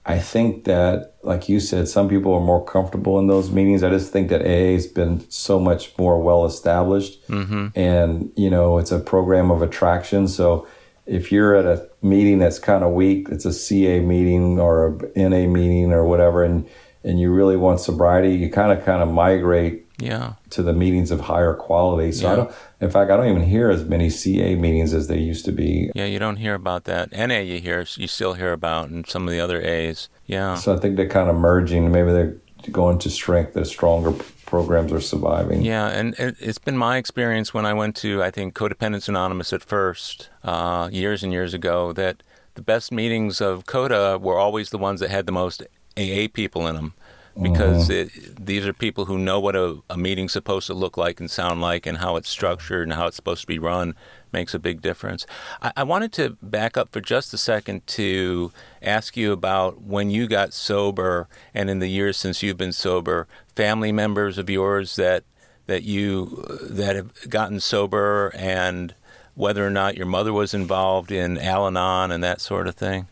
[0.05, 3.83] I think that, like you said, some people are more comfortable in those meetings.
[3.83, 7.67] I just think that AA has been so much more well established, mm-hmm.
[7.75, 10.27] and you know, it's a program of attraction.
[10.27, 10.67] So,
[11.05, 15.29] if you're at a meeting that's kind of weak, it's a CA meeting or a
[15.29, 16.67] NA meeting or whatever, and
[17.03, 20.33] and you really want sobriety, you kind of kind of migrate yeah.
[20.51, 22.11] to the meetings of higher quality.
[22.11, 22.33] So yeah.
[22.33, 25.45] I don't, in fact, I don't even hear as many CA meetings as they used
[25.45, 25.91] to be.
[25.95, 27.11] Yeah, you don't hear about that.
[27.11, 30.09] NA you hear, you still hear about, and some of the other A's.
[30.25, 30.55] Yeah.
[30.55, 31.91] So I think they're kind of merging.
[31.91, 32.35] Maybe they're
[32.71, 33.53] going to strength.
[33.53, 34.11] The stronger
[34.45, 35.61] programs are surviving.
[35.61, 39.63] Yeah, and it's been my experience when I went to, I think, Codependence Anonymous at
[39.63, 42.21] first, uh, years and years ago, that
[42.55, 45.63] the best meetings of CODA were always the ones that had the most
[45.97, 46.93] AA people in them
[47.39, 48.29] because mm-hmm.
[48.33, 51.31] it, these are people who know what a, a, meeting's supposed to look like and
[51.31, 53.95] sound like and how it's structured and how it's supposed to be run
[54.33, 55.25] makes a big difference.
[55.61, 58.51] I, I wanted to back up for just a second to
[58.81, 63.27] ask you about when you got sober and in the years since you've been sober,
[63.55, 65.23] family members of yours that
[65.67, 68.93] that you that have gotten sober and
[69.35, 73.07] whether or not your mother was involved in Al-Anon and that sort of thing.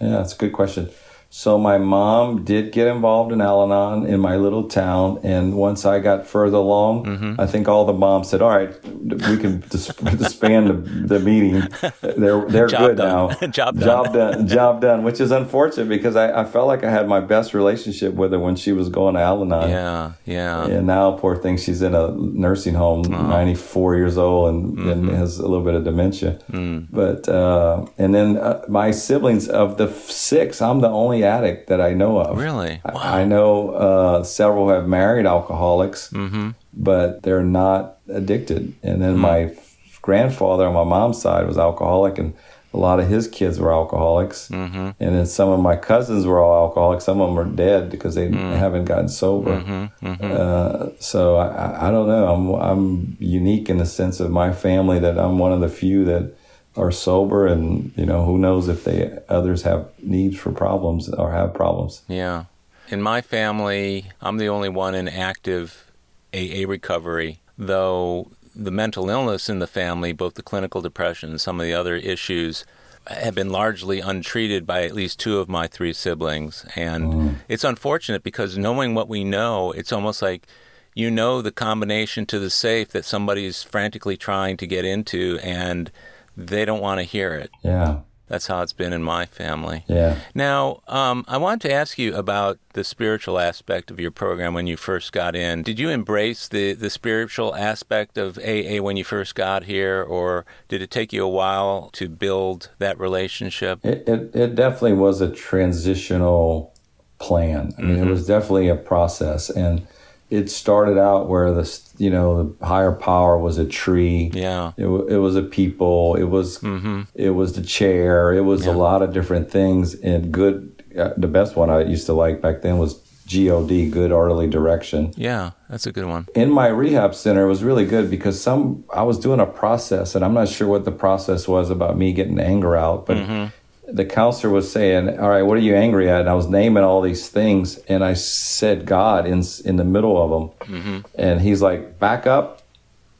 [0.00, 0.90] Yeah, that's a good question.
[1.36, 5.98] So my mom did get involved in Al-Anon in my little town, and once I
[5.98, 7.40] got further along, mm-hmm.
[7.40, 11.66] I think all the moms said, "All right, we can dis- disband the, the, meeting.
[12.02, 13.30] They're they're good done.
[13.40, 13.46] now.
[13.48, 13.84] job done.
[13.84, 14.46] Job done.
[14.46, 18.14] Job done." Which is unfortunate because I, I felt like I had my best relationship
[18.14, 19.70] with her when she was going to Al-Anon.
[19.70, 20.66] Yeah, yeah.
[20.66, 23.26] And now, poor thing, she's in a nursing home, oh.
[23.26, 24.88] 94 years old, and, mm-hmm.
[24.88, 26.38] and, has a little bit of dementia.
[26.52, 26.86] Mm.
[26.92, 31.80] But uh, and then uh, my siblings of the six, I'm the only addict that
[31.80, 32.38] I know of.
[32.38, 32.80] Really?
[32.84, 32.92] Wow.
[32.94, 36.50] I, I know uh, several have married alcoholics, mm-hmm.
[36.72, 38.74] but they're not addicted.
[38.82, 39.20] And then mm-hmm.
[39.20, 39.56] my
[40.02, 42.34] grandfather on my mom's side was alcoholic, and
[42.74, 44.48] a lot of his kids were alcoholics.
[44.48, 44.90] Mm-hmm.
[44.98, 47.04] And then some of my cousins were all alcoholics.
[47.04, 48.56] Some of them are dead because they mm.
[48.58, 49.60] haven't gotten sober.
[49.60, 50.06] Mm-hmm.
[50.06, 50.32] Mm-hmm.
[50.32, 52.26] Uh, so I, I don't know.
[52.26, 56.04] I'm I'm unique in the sense of my family that I'm one of the few
[56.06, 56.34] that
[56.76, 61.32] are sober and you know who knows if they others have needs for problems or
[61.32, 62.02] have problems.
[62.08, 62.44] Yeah.
[62.88, 65.90] In my family i'm the only one in active
[66.34, 71.60] aa recovery though the mental illness in the family both the clinical depression and some
[71.60, 72.64] of the other issues
[73.06, 76.64] have been largely untreated by at least two of my three siblings.
[76.74, 77.34] And mm.
[77.48, 80.46] it's unfortunate because knowing what we know it's almost like
[80.94, 85.90] you know the combination to the safe that somebody's frantically trying to get into and
[86.36, 87.50] they don't want to hear it.
[87.62, 88.00] Yeah.
[88.26, 89.84] That's how it's been in my family.
[89.86, 90.18] Yeah.
[90.34, 94.66] Now, um, I wanted to ask you about the spiritual aspect of your program when
[94.66, 95.62] you first got in.
[95.62, 100.46] Did you embrace the, the spiritual aspect of AA when you first got here, or
[100.68, 103.84] did it take you a while to build that relationship?
[103.84, 106.74] It, it, it definitely was a transitional
[107.18, 107.74] plan.
[107.76, 108.08] I mean, mm-hmm.
[108.08, 109.50] it was definitely a process.
[109.50, 109.86] And
[110.30, 114.86] it started out where the you know the higher power was a tree yeah it,
[114.86, 117.02] it was a people it was mm-hmm.
[117.14, 118.72] it was the chair it was yeah.
[118.72, 122.40] a lot of different things and good uh, the best one i used to like
[122.40, 125.12] back then was G O D, good orderly direction.
[125.16, 126.26] Yeah, that's a good one.
[126.34, 130.14] In my rehab center, it was really good because some I was doing a process,
[130.14, 133.16] and I'm not sure what the process was about me getting anger out, but.
[133.16, 133.46] Mm-hmm.
[133.86, 136.82] The counselor was saying, "All right, what are you angry at?" And I was naming
[136.84, 140.98] all these things, and I said God in in the middle of them, Mm-hmm.
[141.16, 142.62] and he's like, "Back up,"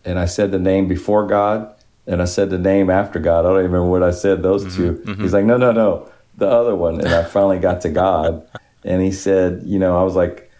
[0.05, 1.69] and I said the name before God,
[2.07, 3.41] and I said the name after God.
[3.45, 4.43] I don't even remember what I said.
[4.43, 5.12] Those Mm-hmm.
[5.15, 6.09] 2 He's like, "No, no, no,
[6.39, 8.43] the other one," and I finally got to God,
[8.85, 10.51] and he said, "You know," I was like,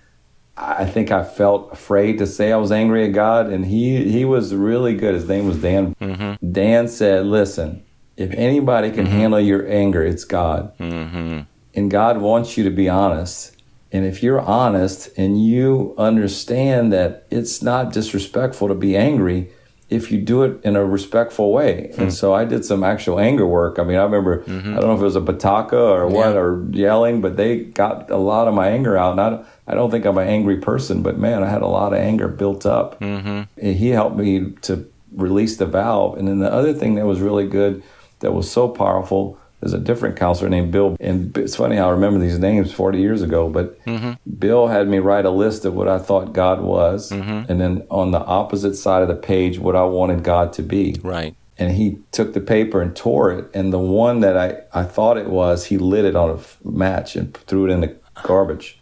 [0.57, 4.25] I think I felt afraid to say I was angry at God, and he he
[4.27, 5.15] was really good.
[5.15, 5.95] His name was Dan.
[6.01, 6.53] Mm-hmm.
[6.53, 7.83] Dan said, "Listen,
[8.17, 11.41] if anybody can handle your anger, it's God, Mm-hmm.
[11.75, 13.51] and God wants you to be honest."
[13.93, 19.51] And if you're honest and you understand that it's not disrespectful to be angry,
[19.89, 21.93] if you do it in a respectful way.
[21.95, 22.03] Hmm.
[22.03, 23.79] And so I did some actual anger work.
[23.79, 26.35] I mean, I remember, I don't know if it was a bataka or what, Mm-hmm.
[26.35, 26.41] Yeah.
[26.41, 29.13] or yelling, but they got a lot of my anger out.
[29.13, 31.69] And I, don't- I don't think I'm an angry person, but man, I had a
[31.69, 32.99] lot of anger built up.
[32.99, 33.43] Mm-hmm.
[33.65, 34.85] And he helped me to
[35.15, 36.19] release the valve.
[36.19, 37.81] And then the other thing that was really good,
[38.21, 40.97] that was so powerful, There's a different counselor named Bill.
[41.01, 44.13] And it's funny how I remember these names 40 years ago, but mm-hmm.
[44.39, 47.51] Bill had me write a list of what I thought God was, mm-hmm.
[47.51, 50.97] and then on the opposite side of the page, what I wanted God to be.
[51.03, 51.35] Right.
[51.57, 55.17] And he took the paper and tore it, and the one that I, I thought
[55.17, 58.79] it was, he lit it on a f- match and threw it in the garbage.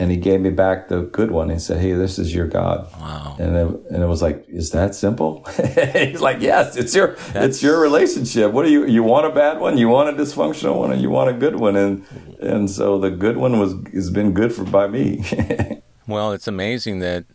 [0.00, 1.50] And he gave me back the good one.
[1.50, 3.36] He said, "Hey, this is your God." Wow.
[3.38, 5.44] And it, and it was like, "Is that simple?"
[5.94, 8.52] He's like, "Yes, it's your it's your relationship.
[8.52, 9.78] What do you you want a bad one?
[9.78, 12.04] You want a dysfunctional one, or you want a good one?" And
[12.40, 15.22] and so the good one was has been good for by me.
[16.06, 17.26] Well, it's amazing that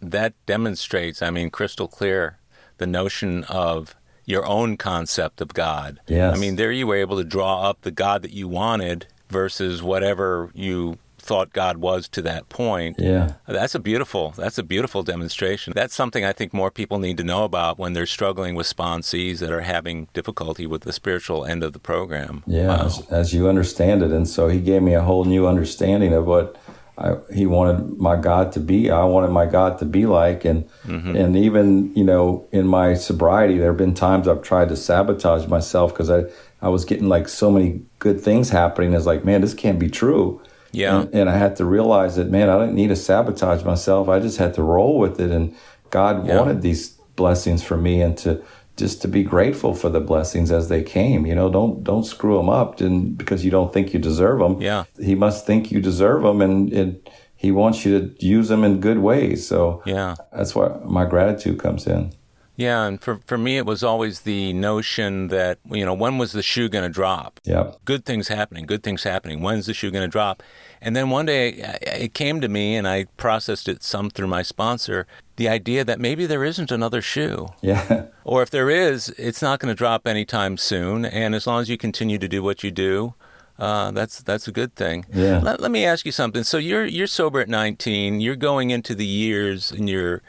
[0.00, 2.38] that demonstrates, I mean, crystal clear,
[2.78, 3.94] the notion of
[4.24, 6.00] your own concept of God.
[6.06, 6.34] Yes.
[6.34, 9.82] I mean, there you were able to draw up the God that you wanted versus
[9.82, 12.96] whatever you thought God was to that point.
[12.98, 14.34] yeah, That's a beautiful.
[14.36, 15.72] That's a beautiful demonstration.
[15.74, 19.38] That's something I think more people need to know about when they're struggling with sponsees
[19.38, 22.42] that are having difficulty with the spiritual end of the program.
[22.46, 22.86] yeah, Wow.
[22.86, 24.10] as, as you understand it.
[24.10, 26.56] And so he gave me a whole new understanding of what
[26.98, 28.90] I, he wanted my God to be.
[28.90, 31.16] I wanted my God to be like, and mm-hmm.
[31.16, 35.46] and even you know in my sobriety, there have been times I've tried to sabotage
[35.46, 36.24] myself because I
[36.60, 38.92] I was getting like so many good things happening.
[38.92, 40.40] It's like, man, this can't be true.
[40.72, 41.00] Yeah.
[41.02, 44.08] And, and I had to realize that, man, I didn't need to sabotage myself.
[44.08, 45.30] I just had to roll with it.
[45.30, 45.54] And
[45.90, 46.38] God Yeah.
[46.38, 48.42] wanted these blessings for me and to
[48.78, 51.26] just to be grateful for the blessings as they came.
[51.26, 54.60] You know, don't don't screw them up and because you don't think you deserve them.
[54.62, 54.84] Yeah.
[54.98, 56.98] He must think you deserve them and, and
[57.36, 59.46] he wants you to use them in good ways.
[59.46, 60.14] So Yeah.
[60.32, 62.12] that's why my gratitude comes in.
[62.56, 66.32] Yeah, and for for me, it was always the notion that you know when was
[66.32, 67.40] the shoe going to drop?
[67.44, 67.72] Yeah.
[67.84, 69.40] Good things happening, good things happening.
[69.40, 70.42] When's the shoe going to drop?
[70.80, 74.42] And then one day it came to me, and I processed it some through my
[74.42, 75.06] sponsor.
[75.36, 78.06] The idea that maybe there isn't another shoe, Yeah.
[78.24, 81.04] or if there is, it's not going to drop anytime soon.
[81.06, 83.14] And as long as you continue to do what you do,
[83.58, 85.06] uh, that's that's a good thing.
[85.12, 85.38] Yeah.
[85.38, 86.44] Let, let me ask you something.
[86.44, 88.20] So you're you're sober at 19.
[88.20, 90.20] You're going into the years in your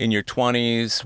[0.00, 1.04] in your 20s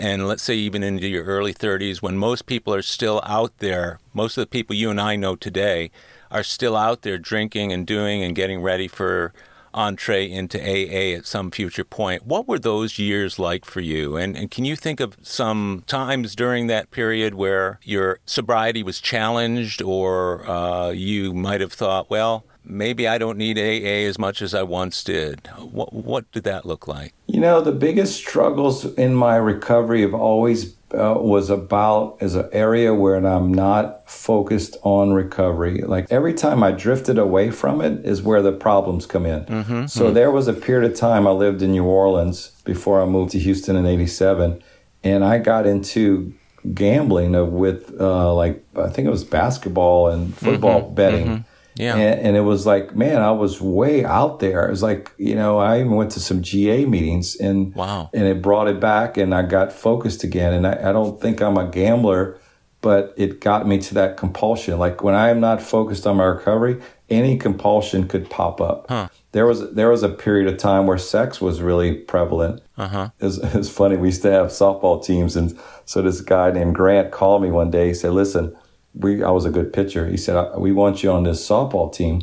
[0.00, 3.98] and let's say even into your early 30s when most people are still out there.
[4.14, 5.90] Most of the people you and I know today
[6.30, 9.32] are still out there drinking and doing and getting ready for
[9.74, 12.26] entree into AA at some future point.
[12.26, 14.16] What were those years like for you?
[14.16, 19.00] And, and can you think of some times during that period where your sobriety was
[19.00, 24.42] challenged or uh, you might have thought, well, maybe I don't need AA as much
[24.42, 25.46] as I once did?
[25.58, 27.14] What, what did that look like?
[27.26, 32.48] You know, the biggest struggles in my recovery have always uh, was about as an
[32.52, 35.82] area where I'm not focused on recovery.
[35.82, 39.88] Like every time I drifted away from it is where the problems come in.
[39.88, 43.32] so there was a period of time I lived in New Orleans before I moved
[43.32, 44.62] to Houston in '87,
[45.04, 46.32] and I got into
[46.74, 51.44] gambling with uh, like I think it was basketball and football betting.
[51.78, 51.96] Yeah.
[51.96, 54.66] And, and it was like, man, I was way out there.
[54.66, 58.10] It was like, you know, I even went to some GA meetings and Wow.
[58.12, 60.52] and it brought it back and I got focused again.
[60.52, 62.38] And I, I don't think I'm a gambler,
[62.80, 64.78] but it got me to that compulsion.
[64.78, 68.86] Like when I am not focused on my recovery, any compulsion could pop up.
[68.88, 69.08] Huh.
[69.32, 72.60] There was there was a period of time where sex was really prevalent.
[72.76, 73.08] Uh huh.
[73.20, 73.96] It was, it was funny.
[73.96, 77.70] We used to have softball teams, and so this guy named Grant called me one
[77.70, 77.88] day.
[77.88, 78.56] He said, "Listen,
[78.94, 82.22] we I was a good pitcher." He said, "We want you on this softball team."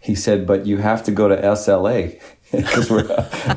[0.00, 2.20] He said, "But you have to go to SLA
[2.52, 3.06] because we're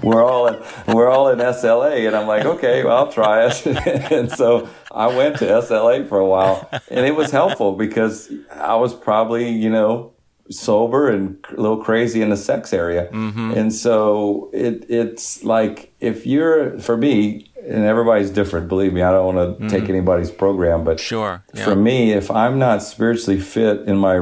[0.03, 3.65] we're all in we're all in SLA." And I'm like, "Okay, well, I'll try it."
[4.11, 8.75] and so I went to SLA for a while, and it was helpful because I
[8.75, 10.14] was probably you know
[10.49, 13.09] sober and a little crazy in the sex area.
[13.11, 13.51] Mm-hmm.
[13.51, 19.11] And so it it's like if you're for me and everybody's different, believe me, I
[19.11, 21.43] don't want to take anybody's program, but Sure.
[21.53, 21.63] Yeah.
[21.63, 24.17] for me, if I'm not spiritually fit in my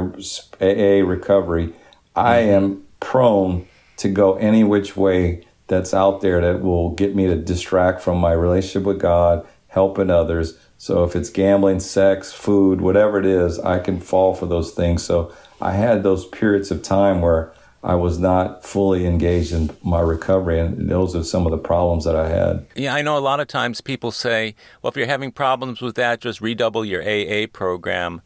[0.61, 1.74] AA recovery,
[2.15, 3.67] I am prone
[3.97, 8.17] to go any which way that's out there that will get me to distract from
[8.17, 10.57] my relationship with God, helping others.
[10.78, 15.03] So if it's gambling, sex, food, whatever it is, I can fall for those things.
[15.03, 15.34] So
[15.64, 17.53] I had those periods of time where
[17.84, 22.03] I was not fully engaged in my recovery, and those are some of the problems
[22.05, 22.66] that I had.
[22.76, 25.95] Yeah, I know a lot of times people say, well, if you're having problems with
[25.95, 28.22] that, just redouble your AA program.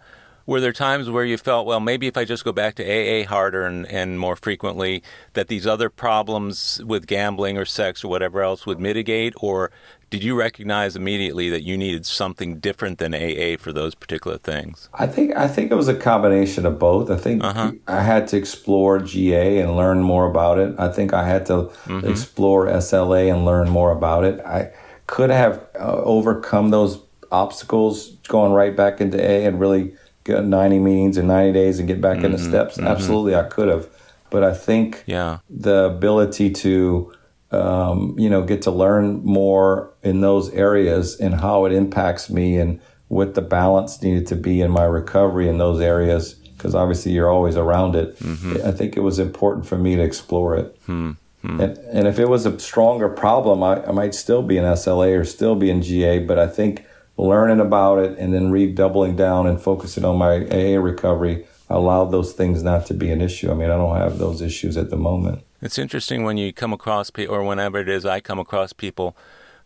[0.48, 3.28] Were there times where you felt, well, maybe if I just go back to AA
[3.28, 8.42] harder and, and more frequently, that these other problems with gambling or sex or whatever
[8.42, 9.34] else would mitigate?
[9.38, 9.72] Or
[10.10, 14.90] did you recognize immediately that you needed something different than AA for those particular things?
[14.94, 17.10] I think I think it was a combination of both.
[17.12, 17.72] I think Uh-huh.
[17.88, 20.76] I had to explore GA and learn more about it.
[20.78, 22.08] I think I had to Mm-hmm.
[22.08, 24.40] explore SLA and learn more about it.
[24.46, 24.72] I
[25.08, 27.00] could have uh, overcome those
[27.32, 29.94] obstacles going right back into A and really
[30.24, 32.50] get 90 meetings in 90 days and get back into Mm-hmm.
[32.50, 32.80] steps.
[32.80, 33.88] Absolutely, I could have.
[34.30, 35.40] But I think Yeah.
[35.50, 37.12] the ability to
[37.52, 42.58] um, you know get to learn more in those areas and how it impacts me
[42.58, 47.12] and what the balance needed to be in my recovery in those areas because obviously
[47.12, 48.18] you're always around it.
[48.20, 48.68] Mm-hmm.
[48.68, 50.76] I think it was important for me to explore it.
[50.86, 51.12] Hmm.
[51.44, 51.62] Hmm.
[51.62, 55.20] And, and if it was a stronger problem I, I might still be in sla
[55.20, 56.84] or still be in ga but i think
[57.16, 62.34] learning about it and then redoubling down and focusing on my aa recovery allowed those
[62.34, 63.52] things not to be an issue.
[63.52, 66.74] I mean i don't have those issues at the moment It's interesting when you come
[66.74, 69.16] across people, or whenever it is I come across people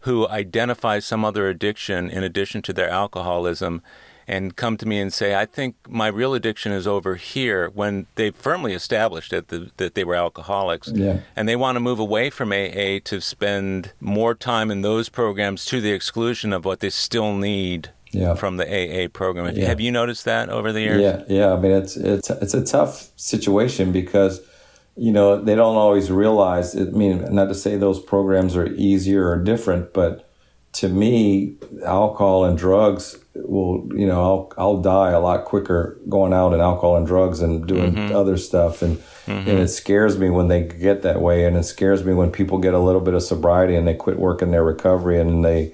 [0.02, 3.82] who identify some other addiction in addition to their alcoholism
[4.28, 8.08] and come to me and say, I think my real addiction is over here when
[8.16, 10.88] they've firmly established that, that they were alcoholics.
[10.94, 11.20] Yeah.
[11.36, 15.66] And they want to move away from AA to spend more time in those programs
[15.66, 18.36] to the exclusion of what they still need Yeah.
[18.36, 19.54] from the AA program.
[19.56, 19.66] Yeah.
[19.68, 21.02] Have you noticed that over the years?
[21.02, 21.54] Yeah, yeah.
[21.54, 24.40] I mean, it's it's it's a tough situation because
[24.96, 26.76] you know they don't always realize.
[26.76, 30.30] It, I mean, not to say those programs are easier or different, but
[30.74, 36.34] to me, alcohol and drugs will you know I'll I'll die a lot quicker going
[36.34, 38.16] out and alcohol and drugs and doing mm-hmm.
[38.16, 38.82] other stuff.
[38.82, 39.58] And and mm-hmm.
[39.58, 41.46] it scares me when they get that way.
[41.46, 44.18] And it scares me when people get a little bit of sobriety and they quit
[44.18, 45.74] working their recovery and they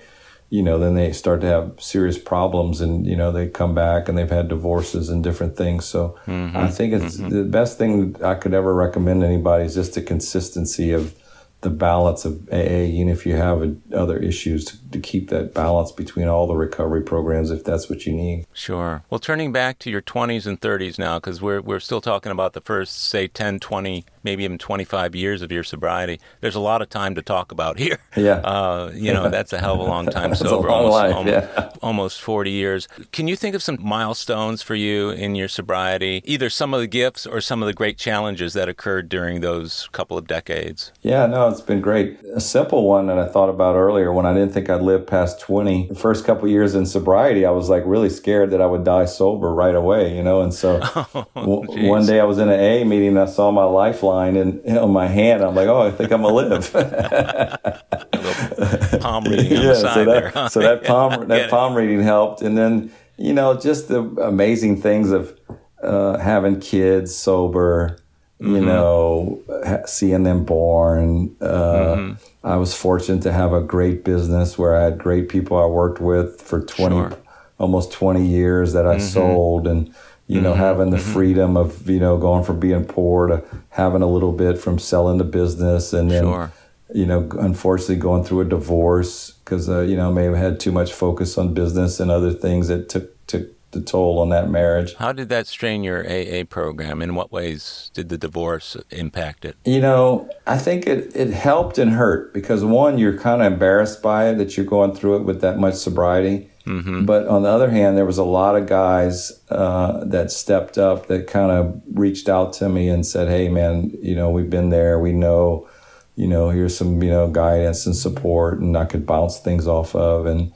[0.50, 4.08] you know, then they start to have serious problems and, you know, they come back
[4.08, 5.86] and they've had divorces and different things.
[5.86, 6.56] So mm-hmm.
[6.56, 7.30] I think it's mm-hmm.
[7.30, 11.14] the best thing I could ever recommend to anybody is just the consistency of
[11.62, 16.28] the balance of AA, even if you have other issues, to, keep that balance between
[16.28, 18.46] all the recovery programs if that's what you need.
[18.54, 19.04] Sure.
[19.10, 22.54] Well, turning back to your 20s and 30s now, because we're, we're still talking about
[22.54, 26.20] the first, say, 10, 20, maybe even 25 years of your sobriety.
[26.42, 28.00] There's a lot of time to talk about here.
[28.16, 28.40] Yeah.
[28.40, 31.34] Uh, you know, that's a hell of a long time sober, long almost, life, almost,
[31.34, 31.70] yeah.
[31.82, 32.88] almost 40 years.
[33.12, 36.22] Can you think of some milestones for you in your sobriety?
[36.26, 39.88] Either some of the gifts or some of the great challenges that occurred during those
[39.92, 40.92] couple of decades?
[41.02, 42.18] Yeah, no, it's been great.
[42.34, 45.40] A simple one that I thought about earlier when I didn't think I'd live past
[45.40, 45.88] 20.
[45.88, 49.06] The first couple years in sobriety, I was like really scared that I would die
[49.06, 50.42] sober right away, you know?
[50.42, 50.80] And so
[51.36, 54.78] w- one day I was in an A meeting and I saw my lifeline and
[54.78, 55.44] on my hand.
[55.44, 56.72] I'm like, oh, I think I'm going to live.
[59.02, 60.30] Palm reading yeah, so that, there.
[60.30, 60.50] huh?
[60.50, 65.12] so that palm that palm reading helped, and then you know just the amazing things
[65.12, 65.38] of
[65.82, 67.98] uh, having kids sober,
[68.40, 68.66] you Mm-hmm.
[68.66, 71.36] know, ha- seeing them born.
[71.42, 72.14] Uh, Mm-hmm.
[72.48, 76.00] I was fortunate to have a great business where I had great people I worked
[76.00, 77.10] with for twenty, Sure.
[77.10, 77.22] Mm-hmm.
[77.64, 79.94] almost twenty years that I sold, and
[80.28, 84.08] you know having the freedom of you know going from being poor to having a
[84.08, 86.52] little bit from selling the business, and then Sure.
[86.94, 90.72] you know, unfortunately going through a divorce because, uh, you know, may have had too
[90.72, 93.46] much focus on business and other things that took, took
[93.78, 94.96] the toll on that marriage.
[94.96, 97.02] How did that strain your AA program?
[97.02, 99.56] In what ways did the divorce impact it?
[99.66, 104.02] You know, I think it, it helped and hurt because one, you're kind of embarrassed
[104.02, 106.50] by it that you're going through it with that much sobriety.
[106.66, 107.06] Mm-hmm.
[107.06, 111.08] But on the other hand, there was a lot of guys uh, that stepped up
[111.08, 114.70] that kind of reached out to me and said, "Hey, man, you know, we've been
[114.70, 115.00] there.
[115.00, 115.70] We know,
[116.16, 119.96] you know, here's some, you know, guidance and support, and I could bounce things off
[119.96, 120.52] of." And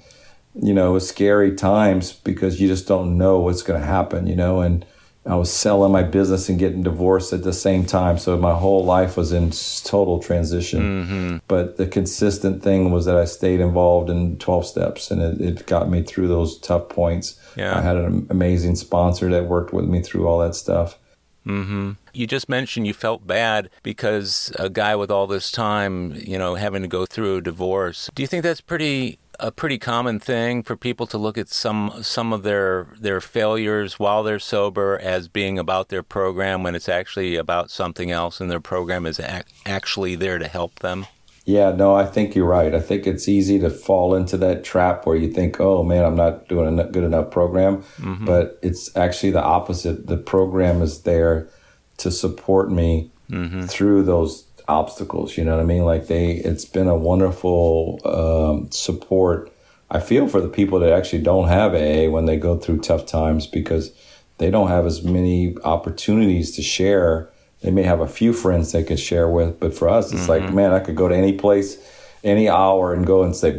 [0.56, 4.62] you know, scary times because you just don't know what's going to happen, you know.
[4.62, 4.86] And
[5.26, 8.84] I was selling my business and getting divorced at the same time, so my whole
[8.84, 9.52] life was in
[9.84, 10.82] total transition.
[10.82, 11.38] Mm-hmm.
[11.48, 15.66] But the consistent thing was that I stayed involved in 12 steps and it, it
[15.68, 17.40] got me through those tough points.
[17.56, 17.78] Yeah.
[17.78, 20.98] I had an amazing sponsor that worked with me through all that stuff.
[21.46, 21.92] Mm-hmm.
[22.14, 26.56] You just mentioned you felt bad because a guy with all this time, you know,
[26.56, 28.10] having to go through a divorce.
[28.14, 31.92] Do you think that's pretty a pretty common thing for people to look at some
[32.02, 36.88] some of their their failures while they're sober as being about their program when it's
[36.88, 41.08] actually about something else and their program is ac- actually there to help them?
[41.44, 42.74] Yeah, no, I think you're right.
[42.74, 46.16] I think it's easy to fall into that trap where you think, "Oh man, I'm
[46.16, 48.26] not doing a good enough program," mm-hmm.
[48.26, 50.08] but it's actually the opposite.
[50.08, 51.50] The program is there
[51.98, 53.64] to support me mm-hmm.
[53.64, 55.38] through those obstacles.
[55.38, 55.84] You know what I mean?
[55.84, 59.52] Like they, it's been a wonderful um, support.
[59.90, 63.06] I feel for the people that actually don't have AA when they go through tough
[63.06, 63.92] times because
[64.38, 67.30] they don't have as many opportunities to share.
[67.62, 70.32] They may have a few friends they could share with, but for us, it's mm-hmm.
[70.32, 71.78] like, man, I could go to any place
[72.24, 73.58] any hour and go and say, you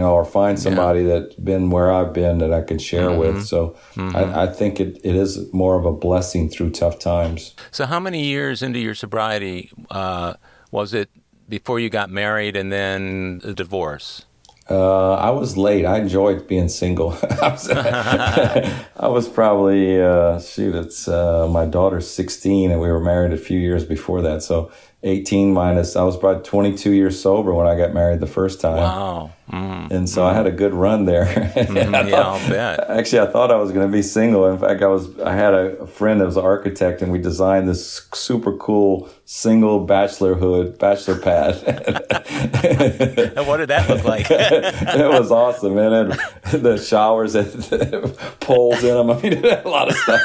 [0.00, 1.20] know, or find somebody yeah.
[1.20, 3.18] that's been where I've been that I can share mm-hmm.
[3.18, 3.46] with.
[3.46, 4.16] So mm-hmm.
[4.16, 7.54] I, I, think it, it is more of a blessing through tough times.
[7.70, 10.34] So, how many years into your sobriety uh,
[10.70, 11.10] was it
[11.48, 14.24] before you got married and then the divorce?
[14.70, 15.84] Uh, I was late.
[15.84, 17.12] I enjoyed being single.
[17.42, 17.70] I, was,
[18.96, 20.74] I was probably uh, shoot.
[20.74, 24.42] It's uh, my daughter's sixteen, and we were married a few years before that.
[24.42, 24.72] So
[25.04, 28.78] 18 minus, I was about 22 years sober when I got married the first time.
[28.78, 29.32] Wow.
[29.52, 29.90] Mm.
[29.90, 30.30] And so mm.
[30.30, 31.26] I had a good run there.
[31.26, 32.88] mm, thought, yeah, I'll bet.
[32.88, 34.46] Actually, I thought I was going to be single.
[34.46, 37.68] In fact, I was, I had a, friend that was an architect and we designed
[37.68, 41.54] this super cool single bachelor hood, bachelor pad.
[43.46, 44.26] what did that look like?
[44.30, 46.12] it was awesome, man.
[46.12, 49.10] It, the showers had the poles in them.
[49.10, 50.22] I mean, it had a lot of stuff.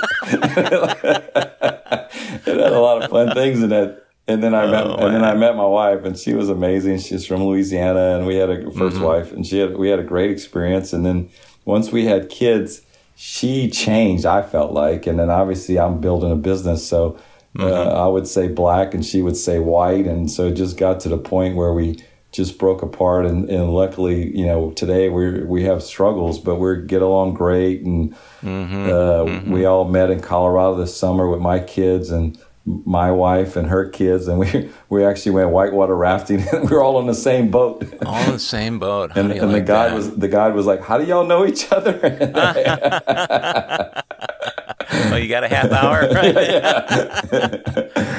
[2.45, 5.15] it had a lot of fun things in it and then I met, oh, and
[5.15, 6.99] then I met my wife, and she was amazing.
[6.99, 9.01] She's from Louisiana, and we had a 1st mm-hmm.
[9.01, 10.93] wife, and she had we had a great experience.
[10.93, 11.29] And then
[11.65, 12.81] once we had kids,
[13.15, 14.27] she changed.
[14.27, 17.17] I felt like, and then obviously I'm building a business, so
[17.57, 17.89] uh, mm-hmm.
[17.89, 20.99] uh, I would say black, and she would say white, and so it just got
[21.01, 21.99] to the point where we
[22.31, 23.25] just broke apart.
[23.25, 27.81] And, and luckily, you know, today we we have struggles, but we get along great,
[27.81, 28.13] and
[28.43, 28.85] mm-hmm.
[28.85, 29.51] Uh, mm-hmm.
[29.51, 32.37] we all met in Colorado this summer with my kids, and
[32.85, 36.45] my wife and her kids, and we we actually went whitewater rafting.
[36.53, 37.83] we were all on the same boat.
[38.05, 39.11] All on the same boat.
[39.15, 39.95] and, and like the guide that?
[39.95, 41.99] was the guide was like, "How do y'all know each other?"
[44.91, 46.35] well, you got a half hour, right?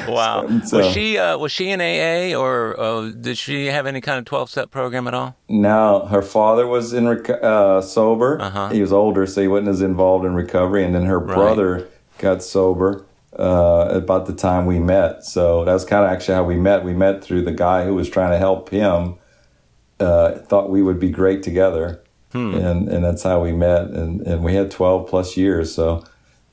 [0.09, 0.47] wow.
[0.65, 4.19] So, was she uh, was she in AA or uh, did she have any kind
[4.19, 5.37] of twelve step program at all?
[5.47, 8.41] No, her father was in rec- uh, sober.
[8.41, 8.69] Uh-huh.
[8.69, 11.35] He was older, so he wasn't as involved in recovery, and then her right.
[11.35, 11.87] brother
[12.17, 13.05] got sober
[13.37, 15.23] uh, about the time we met.
[15.23, 16.83] So that's kind of actually how we met.
[16.83, 19.15] We met through the guy who was trying to help him.
[19.99, 22.01] Uh, thought we would be great together,
[22.31, 22.55] hmm.
[22.55, 23.83] and and that's how we met.
[23.91, 25.73] And and we had twelve plus years.
[25.73, 26.03] So.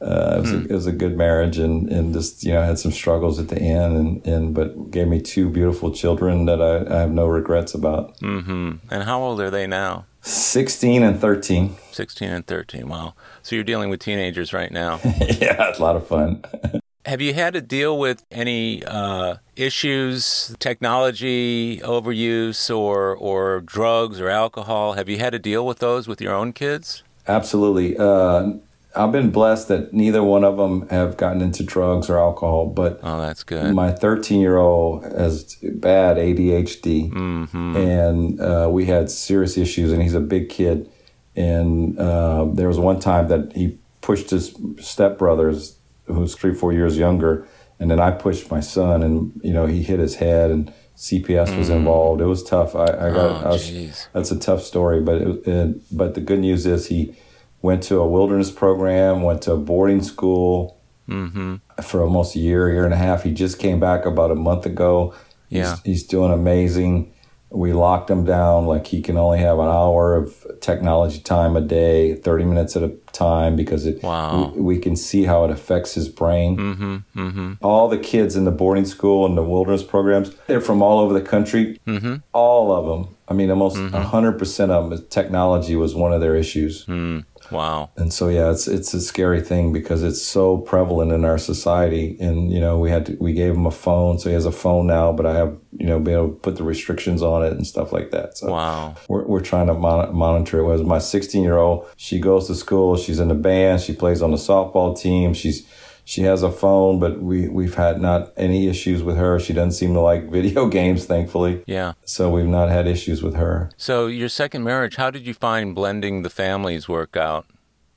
[0.00, 0.56] Uh, it, was hmm.
[0.58, 3.48] a, it was a good marriage and, and just you know had some struggles at
[3.48, 7.26] the end and, and but gave me two beautiful children that I, I have no
[7.26, 8.16] regrets about.
[8.20, 8.76] Mm-hmm.
[8.92, 10.06] And how old are they now?
[10.22, 11.76] 16 and 13.
[11.92, 12.88] 16 and 13.
[12.88, 13.14] Wow.
[13.42, 15.00] So you're dealing with teenagers right now.
[15.04, 16.44] yeah, it's a lot of fun.
[17.06, 24.28] Have you had to deal with any uh, issues, technology overuse, or or drugs or
[24.28, 24.92] alcohol?
[24.92, 27.02] Have you had to deal with those with your own kids?
[27.26, 27.96] Absolutely.
[27.96, 28.52] Uh,
[28.99, 32.66] I've been blessed that neither one of them have gotten into drugs or alcohol.
[32.66, 33.74] But oh, that's good.
[33.74, 37.76] My 13 year old has bad ADHD, mm-hmm.
[37.76, 39.92] and uh, we had serious issues.
[39.92, 40.90] And he's a big kid,
[41.36, 45.76] and uh, there was one time that he pushed his stepbrothers,
[46.07, 47.46] who's three four years younger,
[47.78, 50.72] and then I pushed my son, and you know he hit his head and.
[50.99, 51.76] CPS was mm.
[51.76, 52.20] involved.
[52.20, 52.74] It was tough.
[52.74, 53.16] I, I got.
[53.16, 56.88] Oh, I was, that's a tough story, but it, it, but the good news is
[56.88, 57.14] he
[57.62, 60.78] went to a wilderness program, went to a boarding school
[61.09, 61.56] mm-hmm.
[61.82, 63.22] for almost a year, year and a half.
[63.22, 65.14] He just came back about a month ago.
[65.48, 65.70] Yeah.
[65.70, 67.12] He's, he's doing amazing.
[67.50, 71.62] We locked him down like he can only have an hour of technology time a
[71.62, 74.52] day, 30 minutes at a time, because it, wow.
[74.54, 76.59] we, we can see how it affects his brain.
[76.59, 77.52] Mm-hmm, mm-hmm.
[77.62, 81.14] All the kids in the boarding school and the wilderness programs, they're from all over
[81.14, 81.80] the country.
[81.86, 82.16] Mm-hmm.
[82.34, 83.16] All of them.
[83.28, 84.70] I mean, almost 100% mm-hmm.
[84.70, 86.84] of them, technology was one of their issues.
[86.84, 87.24] Mm.
[87.51, 87.90] Wow.
[87.96, 92.16] And so yeah, it's it's a scary thing because it's so prevalent in our society.
[92.20, 94.53] And you know, we had to, we gave him a phone, so he has a
[94.53, 95.12] phone now.
[95.12, 97.92] But I have you know been able to put the restrictions on it and stuff
[97.92, 98.38] like that.
[98.38, 98.94] So wow.
[99.09, 100.64] We're we're trying to mon- monitor it.
[100.64, 101.86] Was my 16 year old?
[101.96, 102.96] She goes to school.
[102.96, 103.80] She's in the band.
[103.80, 105.34] She plays on the softball team.
[105.34, 105.66] She's
[106.09, 109.38] she has a phone, but we we've had not any issues with her.
[109.38, 111.62] She doesn't seem to like video games, thankfully.
[111.66, 111.92] Yeah.
[112.06, 113.70] So we've not had issues with her.
[113.76, 117.44] So your second marriage, how did you find blending the families work out?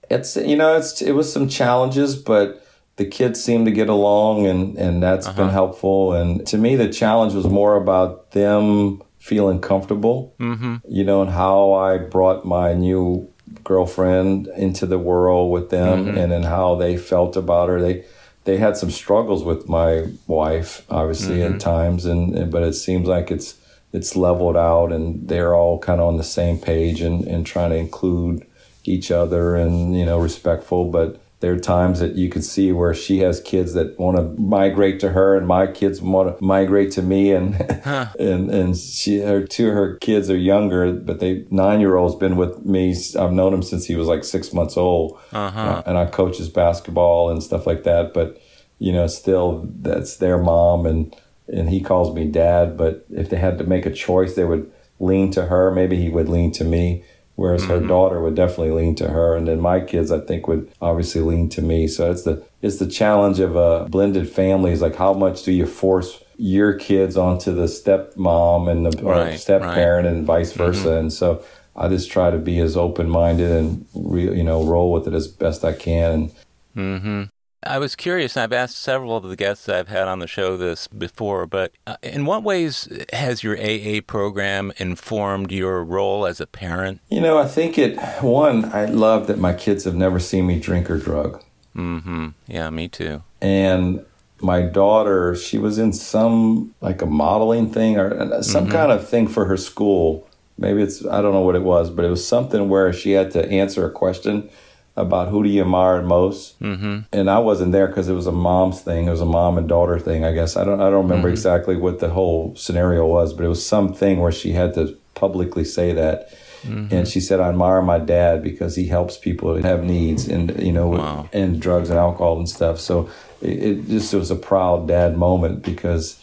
[0.09, 4.45] It's you know it's it was some challenges, but the kids seem to get along
[4.45, 5.37] and, and that's uh-huh.
[5.37, 6.11] been helpful.
[6.11, 10.77] And to me, the challenge was more about them feeling comfortable, mm-hmm.
[10.85, 13.30] you know, and how I brought my new
[13.63, 16.17] girlfriend into the world with them mm-hmm.
[16.17, 17.81] and then how they felt about her.
[17.81, 18.05] They,
[18.43, 21.55] they had some struggles with my wife, obviously, mm-hmm.
[21.55, 23.55] at times, and, and, but it seems like it's
[23.93, 27.71] it's leveled out, and they're all kind of on the same page and, and trying
[27.71, 28.47] to include
[28.83, 30.85] each other and you know respectful.
[30.85, 34.23] But there are times that you can see where she has kids that want to
[34.39, 38.07] migrate to her, and my kids want to migrate to me, and huh.
[38.19, 42.15] and and she her two of her kids are younger, but they nine year old's
[42.15, 42.95] been with me.
[43.19, 45.81] I've known him since he was like six months old, uh-huh.
[45.87, 48.13] and I coach his basketball and stuff like that.
[48.13, 48.39] But
[48.77, 51.15] you know, still that's their mom, and
[51.47, 52.77] and he calls me dad.
[52.77, 55.71] But if they had to make a choice, they would lean to her.
[55.71, 57.03] Maybe he would lean to me
[57.41, 57.71] whereas mm-hmm.
[57.71, 61.21] her daughter would definitely lean to her and then my kids i think would obviously
[61.21, 64.95] lean to me so it's the it's the challenge of a blended family is like
[64.95, 70.05] how much do you force your kids onto the stepmom and the right, step parent
[70.05, 70.13] right.
[70.13, 70.99] and vice versa mm-hmm.
[70.99, 71.43] and so
[71.75, 75.27] i just try to be as open-minded and re, you know roll with it as
[75.27, 76.31] best i can
[76.75, 77.23] mm-hmm.
[77.63, 80.57] I was curious, and I've asked several of the guests I've had on the show
[80.57, 86.41] this before, but uh, in what ways has your AA program informed your role as
[86.41, 87.01] a parent?
[87.09, 90.59] You know, I think it, one, I love that my kids have never seen me
[90.59, 91.43] drink or drug.
[91.75, 92.27] Mm hmm.
[92.47, 93.21] Yeah, me too.
[93.41, 94.03] And
[94.41, 98.73] my daughter, she was in some, like a modeling thing or uh, some mm-hmm.
[98.73, 100.27] kind of thing for her school.
[100.57, 103.29] Maybe it's, I don't know what it was, but it was something where she had
[103.31, 104.49] to answer a question
[104.95, 106.99] about who do you admire most, mm-hmm.
[107.13, 109.07] and I wasn't there because it was a mom's thing.
[109.07, 110.57] It was a mom and daughter thing, I guess.
[110.57, 111.33] I don't I don't remember mm-hmm.
[111.33, 115.63] exactly what the whole scenario was, but it was something where she had to publicly
[115.63, 116.29] say that.
[116.63, 116.93] Mm-hmm.
[116.93, 120.61] And she said, "I admire my dad because he helps people that have needs, and
[120.61, 121.29] you know, wow.
[121.33, 123.09] and drugs and alcohol and stuff." So
[123.41, 126.20] it, it just it was a proud dad moment because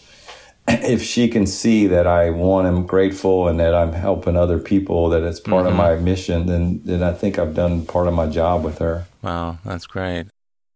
[0.84, 5.08] if she can see that I want am grateful and that I'm helping other people,
[5.10, 5.72] that it's part mm-hmm.
[5.72, 9.06] of my mission, then then I think I've done part of my job with her.
[9.22, 10.26] Wow, that's great.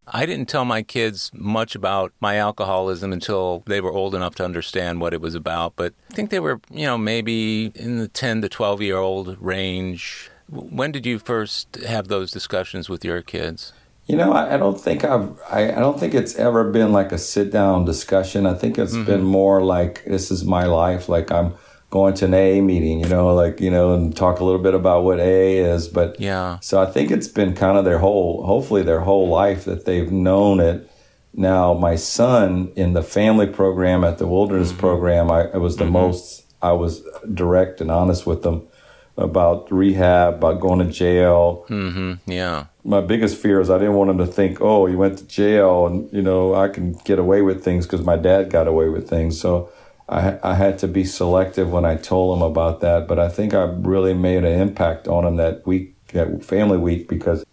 [0.06, 4.44] I didn't tell my kids much about my alcoholism until they were old enough to
[4.44, 8.08] understand what it was about, but I think they were, you know, maybe in the
[8.08, 10.30] 10 to 12 year old range.
[10.48, 13.72] When did you first have those discussions with your kids?
[14.12, 17.12] You know, I, I don't think I've, I, I, don't think it's ever been like
[17.12, 18.44] a sit down discussion.
[18.44, 19.06] I think it's mm-hmm.
[19.06, 21.08] been more like this is my life.
[21.08, 21.54] Like I'm
[21.88, 24.74] going to an AA meeting, you know, like, you know, and talk a little bit
[24.74, 25.88] about what AA is.
[25.88, 26.58] But yeah.
[26.60, 30.12] So I think it's been kind of their whole, hopefully their whole life that they've
[30.12, 30.90] known it.
[31.32, 34.80] Now, my son in the family program at the wilderness mm-hmm.
[34.80, 35.94] program, I, I was the mm-hmm.
[35.94, 37.02] most, I was
[37.32, 38.68] direct and honest with them
[39.16, 41.64] about rehab, about going to jail.
[41.70, 42.30] Mm-hmm.
[42.30, 42.66] Yeah.
[42.84, 45.86] My biggest fear is I didn't want him to think, oh, he went to jail
[45.86, 49.08] and, you know, I can get away with things because my dad got away with
[49.08, 49.40] things.
[49.40, 49.70] So
[50.08, 53.06] I, I had to be selective when I told him about that.
[53.06, 57.08] But I think I really made an impact on him that week, that family week,
[57.08, 57.44] because,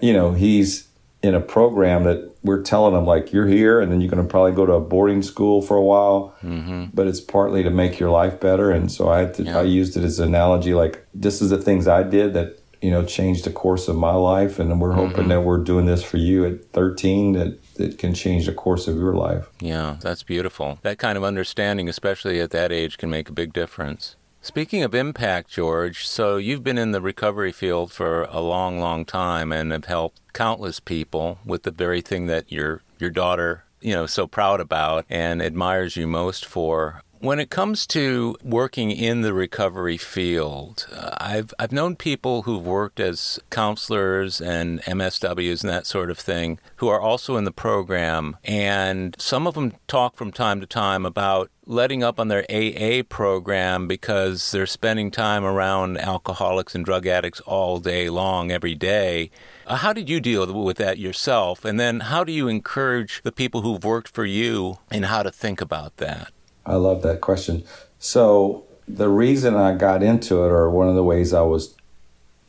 [0.00, 0.88] you know, he's
[1.24, 4.28] in a program that we're telling him, like you're here and then you're going to
[4.28, 6.84] probably go to a boarding school for a while mm-hmm.
[6.92, 9.58] but it's partly to make your life better and so i to, yeah.
[9.58, 12.90] i used it as an analogy like this is the things i did that you
[12.90, 15.28] know changed the course of my life and we're hoping mm-hmm.
[15.30, 18.96] that we're doing this for you at 13 that that can change the course of
[18.96, 23.28] your life yeah that's beautiful that kind of understanding especially at that age can make
[23.28, 28.24] a big difference Speaking of impact, George, so you've been in the recovery field for
[28.24, 32.82] a long, long time and have helped countless people with the very thing that your
[32.98, 37.00] your daughter, you know, so proud about and admires you most for.
[37.24, 42.66] When it comes to working in the recovery field, uh, I've I've known people who've
[42.66, 47.50] worked as counselors and MSWs and that sort of thing who are also in the
[47.50, 52.44] program, and some of them talk from time to time about letting up on their
[52.50, 58.74] AA program because they're spending time around alcoholics and drug addicts all day long, every
[58.74, 59.30] day.
[59.66, 61.64] Uh, how did you deal with that yourself?
[61.64, 65.30] And then how do you encourage the people who've worked for you in how to
[65.30, 66.30] think about that?
[66.66, 67.64] I love that question.
[67.98, 71.74] So, the reason I got into it, or one of the ways I was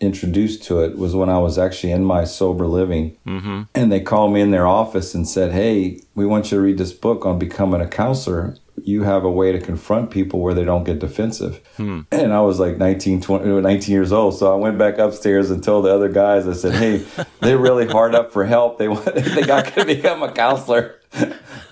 [0.02, 3.18] introduced to it, was when I was actually in my sober living.
[3.26, 3.64] Mm-hmm.
[3.74, 6.78] And they called me in their office and said, Hey, we want you to read
[6.78, 10.64] this book on becoming a counselor you have a way to confront people where they
[10.64, 11.60] don't get defensive.
[11.78, 12.02] Hmm.
[12.12, 14.38] And I was like 19, 20, 19 years old.
[14.38, 17.88] So I went back upstairs and told the other guys, I said, hey, they're really
[17.88, 18.78] hard up for help.
[18.78, 21.00] They, want, they think I could become a counselor.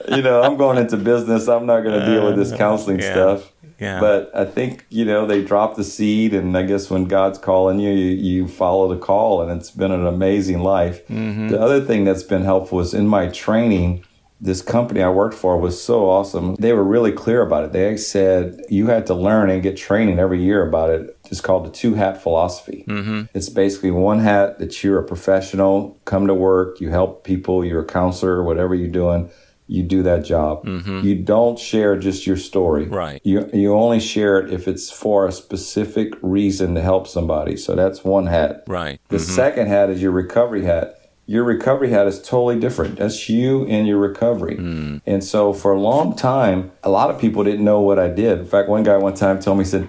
[0.09, 1.47] You know, I'm going into business.
[1.47, 3.11] I'm not going to deal with this uh, counseling yeah.
[3.11, 3.51] stuff.
[3.79, 3.99] Yeah.
[3.99, 7.79] But I think, you know, they drop the seed and I guess when God's calling
[7.79, 11.05] you, you, you follow the call and it's been an amazing life.
[11.07, 11.49] Mm-hmm.
[11.49, 14.05] The other thing that's been helpful is in my training,
[14.39, 16.55] this company I worked for was so awesome.
[16.55, 17.71] They were really clear about it.
[17.71, 21.17] They said you had to learn and get training every year about it.
[21.31, 22.85] It's called the two hat philosophy.
[22.87, 23.23] Mm-hmm.
[23.33, 27.81] It's basically one hat that you're a professional, come to work, you help people, you're
[27.81, 29.31] a counselor, whatever you're doing,
[29.67, 30.67] you do that job.
[30.67, 32.85] You don't share just your story.
[32.85, 32.93] Mm-hmm.
[32.93, 33.21] Right.
[33.23, 37.55] You you only share it if it's for a specific reason to help somebody.
[37.57, 38.63] So that's one hat.
[38.67, 38.99] Right.
[39.07, 40.99] The second hat is your recovery hat.
[41.25, 42.97] Your recovery hat is totally different.
[42.97, 44.57] That's you and your recovery.
[45.05, 48.39] And so for a long time, a lot of people didn't know what I did.
[48.39, 49.87] In fact, one guy one time told me, he said,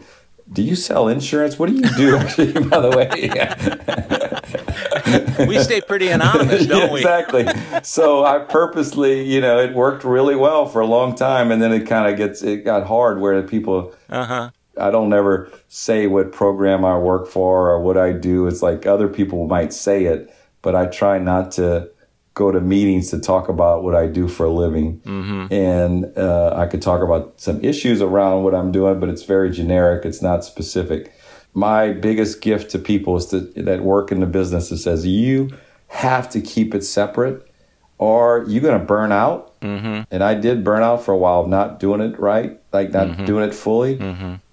[0.53, 1.59] do you sell insurance?
[1.59, 3.09] What do you do actually, by the way?
[5.47, 7.01] we stay pretty anonymous, don't we?
[7.01, 7.47] exactly.
[7.82, 11.72] So I purposely, you know, it worked really well for a long time, and then
[11.72, 13.95] it kind of gets it got hard where the people.
[14.09, 14.51] Uh huh.
[14.76, 18.49] I don't ever say what program I work for or what I do.
[18.49, 21.90] It's like other people might say it, but I try not to
[22.35, 25.01] go to meetings to talk about what I do for a living.
[25.53, 29.51] And uh, I could talk about some issues around what I'm doing, but it's very
[29.51, 30.05] generic.
[30.05, 31.12] It's not specific.
[31.55, 35.51] My biggest gift to people is to, that work in the business that says you
[35.87, 37.49] have to keep it separate
[37.99, 39.59] or you're going to burn out.
[39.61, 40.03] Mm-hmm.
[40.11, 43.49] And I did burn out for a while, not doing it right, like not doing
[43.49, 43.95] it fully.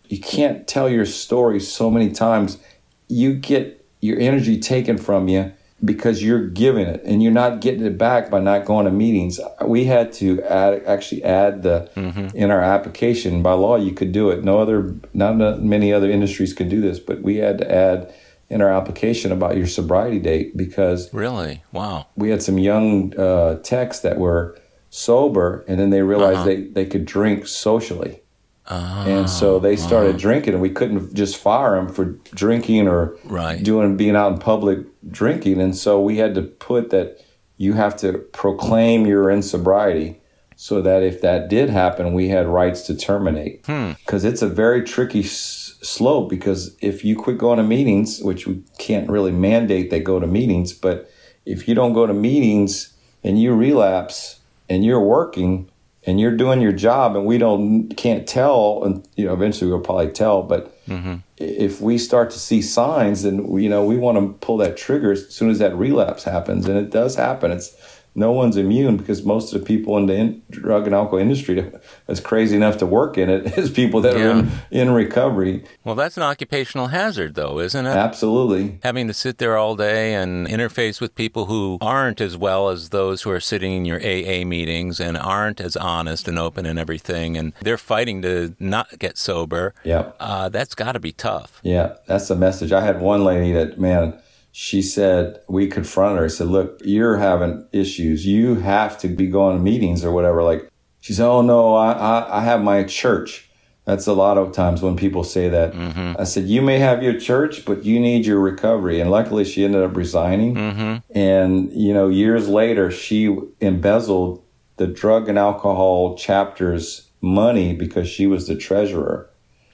[0.07, 2.59] You can't tell your story so many times.
[3.07, 5.51] You get your energy taken from you
[5.83, 9.39] because you're giving it and you're not getting it back by not going to meetings.
[9.65, 11.89] We had to add, actually add the
[12.35, 13.77] in our application by law.
[13.77, 14.43] You could do it.
[14.43, 18.13] No other, not many other industries could do this, but we had to add
[18.49, 21.63] in our application about your sobriety date because Really?
[21.71, 22.07] Wow.
[22.15, 24.57] we had some young uh, techs that were
[24.89, 26.45] sober and then they realized Uh-huh.
[26.47, 28.21] they, they could drink socially.
[28.67, 33.15] Ah, And so they started drinking, and we couldn't just fire them for drinking or
[33.25, 33.61] Right.
[33.61, 35.59] doing being out in public drinking.
[35.59, 37.17] And so we had to put that
[37.57, 40.19] you have to proclaim you're in sobriety,
[40.55, 43.63] so that if that did happen, we had rights to terminate.
[43.65, 46.29] Because it's a very tricky s- slope.
[46.29, 50.27] Because if you quit going to meetings, which we can't really mandate they go to
[50.27, 51.09] meetings, but
[51.47, 52.93] if you don't go to meetings
[53.23, 54.39] and you relapse
[54.69, 55.67] and you're working
[56.05, 59.79] and you're doing your job and we don't can't tell and you know eventually we'll
[59.79, 61.15] probably tell but mm-hmm.
[61.37, 65.11] if we start to see signs then you know we want to pull that trigger
[65.11, 67.51] as soon as that relapse happens and it does happen.
[67.51, 67.75] It's
[68.13, 71.71] no one's immune because most of the people in the in, drug and alcohol industry
[72.07, 75.95] that's crazy enough to work in it is people that are in, in recovery Well,
[75.95, 77.89] that's an occupational hazard, though, isn't it?
[77.95, 82.69] absolutely Having to sit there all day and interface with people who aren't as well
[82.69, 86.65] as those who are sitting in your AA meetings and aren't as honest and open
[86.65, 89.73] and everything, and they're fighting to not get sober.
[89.83, 91.59] yeah Uh, that's got to be tough.
[91.63, 92.71] Yeah, that's the message.
[92.71, 94.13] I had one lady that, man,
[94.51, 96.29] she said, we confronted her.
[96.29, 98.25] said, look, you're having issues.
[98.25, 100.43] You have to be going to meetings or whatever.
[100.43, 103.49] Like, she said, oh, no, I, I, I have my church.
[103.85, 105.73] That's a lot of times when people say that.
[105.73, 106.19] Mm-hmm.
[106.19, 108.99] I said, you may have your church, but you need your recovery.
[108.99, 110.55] And luckily, she ended up resigning.
[110.55, 111.17] Mm-hmm.
[111.17, 114.43] And, you know, years later, she embezzled
[114.77, 119.29] the drug and alcohol chapter's money because she was the treasurer.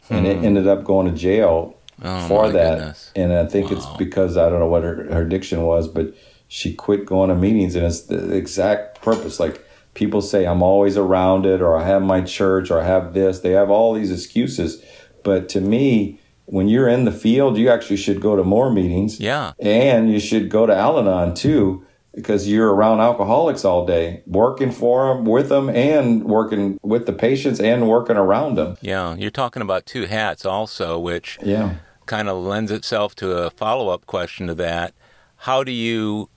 [0.09, 0.45] And it hmm.
[0.45, 2.77] ended up going to jail Oh, for that.
[2.77, 3.11] goodness.
[3.15, 6.13] And I think it's because I don't know what her, her addiction was, but
[6.47, 9.39] she quit going to meetings, and it's the exact purpose.
[9.39, 13.13] Like people say, I'm always around it, or I have my church, or I have
[13.13, 13.39] this.
[13.39, 14.83] They have all these excuses.
[15.23, 19.19] But to me, when you're in the field, you actually should go to more meetings.
[19.19, 19.53] Yeah.
[19.59, 21.83] And you should go to Al Anon too,
[22.15, 27.13] because you're around alcoholics all day, working for them, with them, and working with the
[27.13, 28.77] patients and working around them.
[28.81, 29.15] Yeah.
[29.15, 31.75] You're talking about two hats also, which Yeah.
[32.07, 34.93] Kind of lends itself to a follow up question to that.
[35.41, 36.29] How do you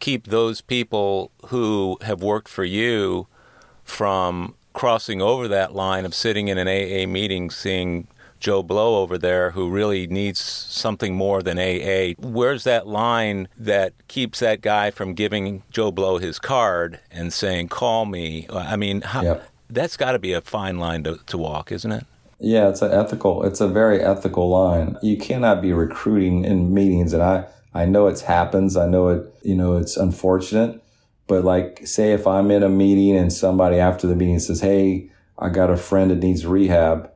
[0.00, 3.26] keep those people who have worked for you
[3.84, 8.06] from crossing over that line of sitting in an AA meeting, seeing
[8.38, 12.12] Joe Blow over there who really needs something more than AA?
[12.18, 17.68] Where's that line that keeps that guy from giving Joe Blow his card and saying,
[17.68, 18.46] call me?
[18.52, 19.48] I mean, how, Yep.
[19.70, 22.04] that's got to be a fine line to, to walk, isn't it?
[22.38, 23.44] Yeah, it's an ethical.
[23.44, 24.96] It's a very ethical line.
[25.02, 28.76] You cannot be recruiting in meetings, and I I know it happens.
[28.76, 29.34] I know it.
[29.42, 30.82] You know, it's unfortunate.
[31.26, 35.10] But like, say if I'm in a meeting and somebody after the meeting says, "Hey,
[35.38, 37.10] I got a friend that needs rehab,"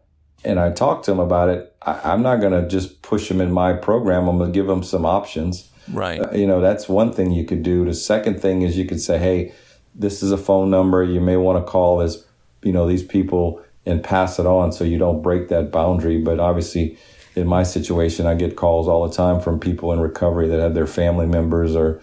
[0.44, 3.40] and I talk to him about it, I, I'm not going to just push him
[3.40, 4.28] in my program.
[4.28, 5.70] I'm going to give him some options.
[5.93, 6.20] Right.
[6.20, 7.85] Uh, you know, that's one thing you could do.
[7.85, 9.53] The second thing is you could say, hey,
[9.94, 11.03] this is a phone number.
[11.03, 12.24] You may want to call this,
[12.62, 16.19] you know, these people and pass it on so you don't break that boundary.
[16.19, 16.97] But obviously,
[17.35, 20.75] in my situation, I get calls all the time from people in recovery that have
[20.75, 22.01] their family members or,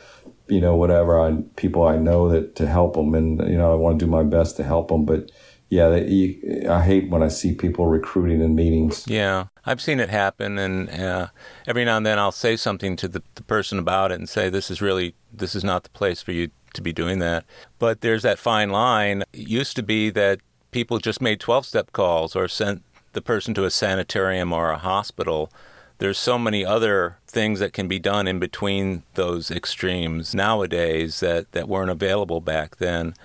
[0.47, 3.13] you know, whatever, I, people I know that to help them.
[3.13, 5.05] And, you know, I want to do my best to help them.
[5.05, 5.31] But
[5.69, 9.05] yeah, you, I hate when I see people recruiting in meetings.
[9.05, 10.57] Yeah, I've seen it happen.
[10.57, 11.27] And uh,
[11.65, 14.49] every now and then I'll say something to the, the person about it and say,
[14.49, 17.43] this is really, this is not the place for you to be doing that.
[17.79, 19.23] But there's that fine line.
[19.33, 20.39] It used to be that
[20.71, 22.83] people just made 12 step calls or sent
[23.13, 25.51] the person to a sanitarium or a hospital.
[25.99, 31.51] There's so many other things that can be done in between those extremes nowadays that,
[31.53, 33.15] that weren't available back then.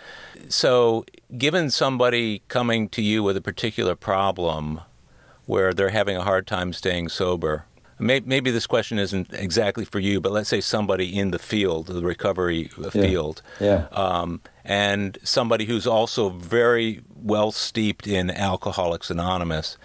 [0.49, 1.05] So,
[1.37, 4.81] given somebody coming to you with a particular problem
[5.45, 7.67] where they're having a hard time staying sober,
[7.99, 12.03] maybe this question isn't exactly for you, but let's say somebody in the field, the
[12.03, 13.87] recovery field, yeah.
[13.93, 19.77] Um, and somebody who's also very well steeped in Alcoholics Anonymous.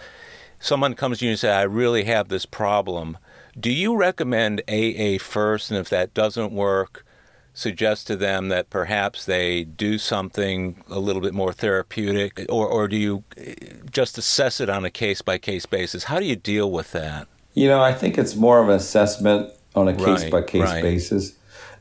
[0.59, 3.17] Someone comes to you and says, I really have this problem.
[3.59, 5.71] Do you recommend AA first?
[5.71, 7.05] And if that doesn't work,
[7.53, 12.45] suggest to them that perhaps they do something a little bit more therapeutic?
[12.49, 13.55] Or, or do you eh,
[13.89, 16.05] just assess it on a case by case basis?
[16.05, 17.27] How do you deal with that?
[17.55, 21.36] You know, I think it's more of an assessment on a case by case basis.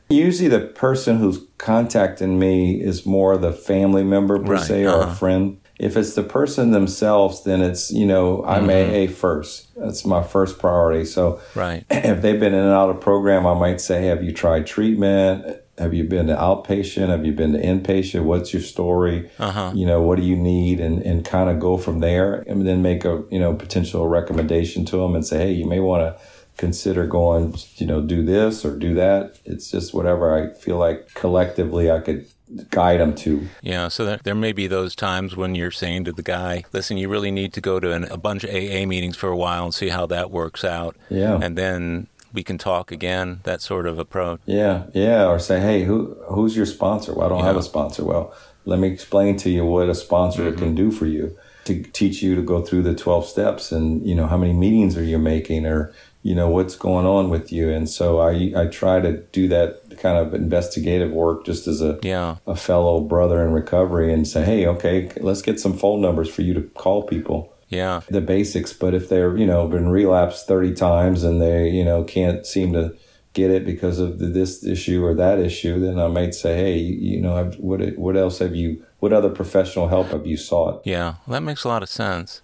[0.09, 4.63] Usually, the person who's contacting me is more the family member per right.
[4.63, 5.11] se or uh-huh.
[5.11, 5.59] a friend.
[5.79, 9.11] If it's the person themselves, then it's you know I'm mm-hmm.
[9.11, 9.67] AA first.
[9.75, 11.05] That's my first priority.
[11.05, 11.85] So, right.
[11.89, 15.61] if they've been in and out of program, I might say, "Have you tried treatment?
[15.77, 17.09] Have you been to outpatient?
[17.09, 18.23] Have you been to inpatient?
[18.23, 19.29] What's your story?
[19.37, 19.73] Uh-huh.
[19.75, 20.79] You know, what do you need?
[20.79, 24.85] And, and kind of go from there and then make a, you know, potential recommendation
[24.85, 26.23] to them and say, hey, you may want to
[26.57, 29.39] consider going, you know, do this or do that.
[29.45, 32.27] It's just whatever I feel like collectively I could
[32.69, 33.47] guide them to.
[33.61, 36.97] Yeah, so there, there may be those times when you're saying to the guy, listen,
[36.97, 39.65] you really need to go to an, a bunch of AA meetings for a while
[39.65, 40.95] and see how that works out.
[41.09, 41.39] Yeah.
[41.41, 44.39] And then we can talk again, that sort of approach.
[44.45, 45.27] Yeah, yeah.
[45.27, 47.13] Or say, hey, who who's your sponsor?
[47.13, 47.45] Well, I don't yeah.
[47.45, 48.03] have a sponsor.
[48.03, 48.33] Well,
[48.65, 50.59] let me explain to you what a sponsor mm-hmm.
[50.59, 54.15] can do for you to teach you to go through the 12 steps and, you
[54.15, 55.93] know, how many meetings are you making or,
[56.27, 57.69] you know, what's going on with you.
[57.69, 61.97] And so I, I try to do that kind of investigative work just as a,
[62.03, 62.35] yeah.
[62.45, 66.41] a fellow brother in recovery and say, hey, okay, let's get some phone numbers for
[66.41, 67.53] you to call people.
[67.69, 68.01] Yeah.
[68.09, 72.05] The basics but if they're you know been relapsed 30 times and they you know
[72.05, 72.95] can't seem to
[73.33, 77.19] get it because of this issue or that issue then i might say hey you
[77.21, 80.81] know what what else have you what other professional help have you sought?
[80.85, 81.15] Yeah.
[81.27, 82.41] That makes a lot of sense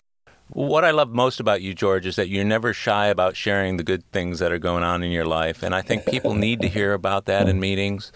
[0.49, 3.84] what I love most about you, George, is that you're never shy about sharing the
[3.84, 5.64] good things that are going on in your life.
[5.64, 8.11] And I think people need to hear about that in meetings.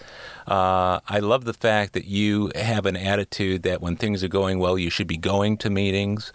[0.47, 4.59] Uh, I love the fact that you have an attitude that when things are going
[4.59, 6.31] well, you should be going to meetings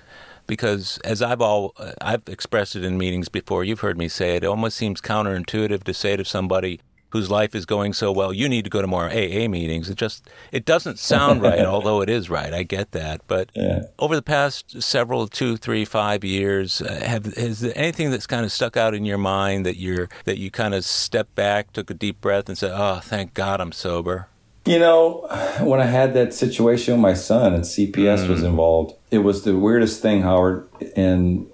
[0.47, 4.44] because as I've all I've expressed it in meetings before, you've heard me say it.
[4.44, 6.81] It almost seems counterintuitive to say to somebody
[7.12, 9.89] whose life is going so well, you need to go to more AA meetings.
[9.89, 12.52] It just it doesn't sound right, although it is right.
[12.52, 13.84] I get that, but yeah.
[13.98, 18.44] over the past several two, three, five years, uh, have has there anything that's kind
[18.44, 21.90] of stuck out in your mind that you're that you kind of stepped back, took
[21.90, 24.28] a deep breath, and said, "Oh, thank God I'm sober."
[24.64, 25.26] You know,
[25.60, 28.28] when I had that situation with my son and CPS mm.
[28.28, 30.68] was involved, it was the weirdest thing, Howard.
[30.94, 31.48] And,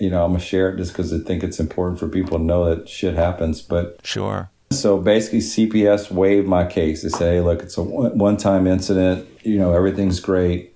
[0.00, 2.38] you know, I'm going to share it just because I think it's important for people
[2.38, 3.62] to know that shit happens.
[3.62, 4.50] But sure.
[4.72, 7.02] So basically, CPS waived my case.
[7.02, 9.28] They say, hey, look, it's a one time incident.
[9.42, 10.74] You know, everything's great.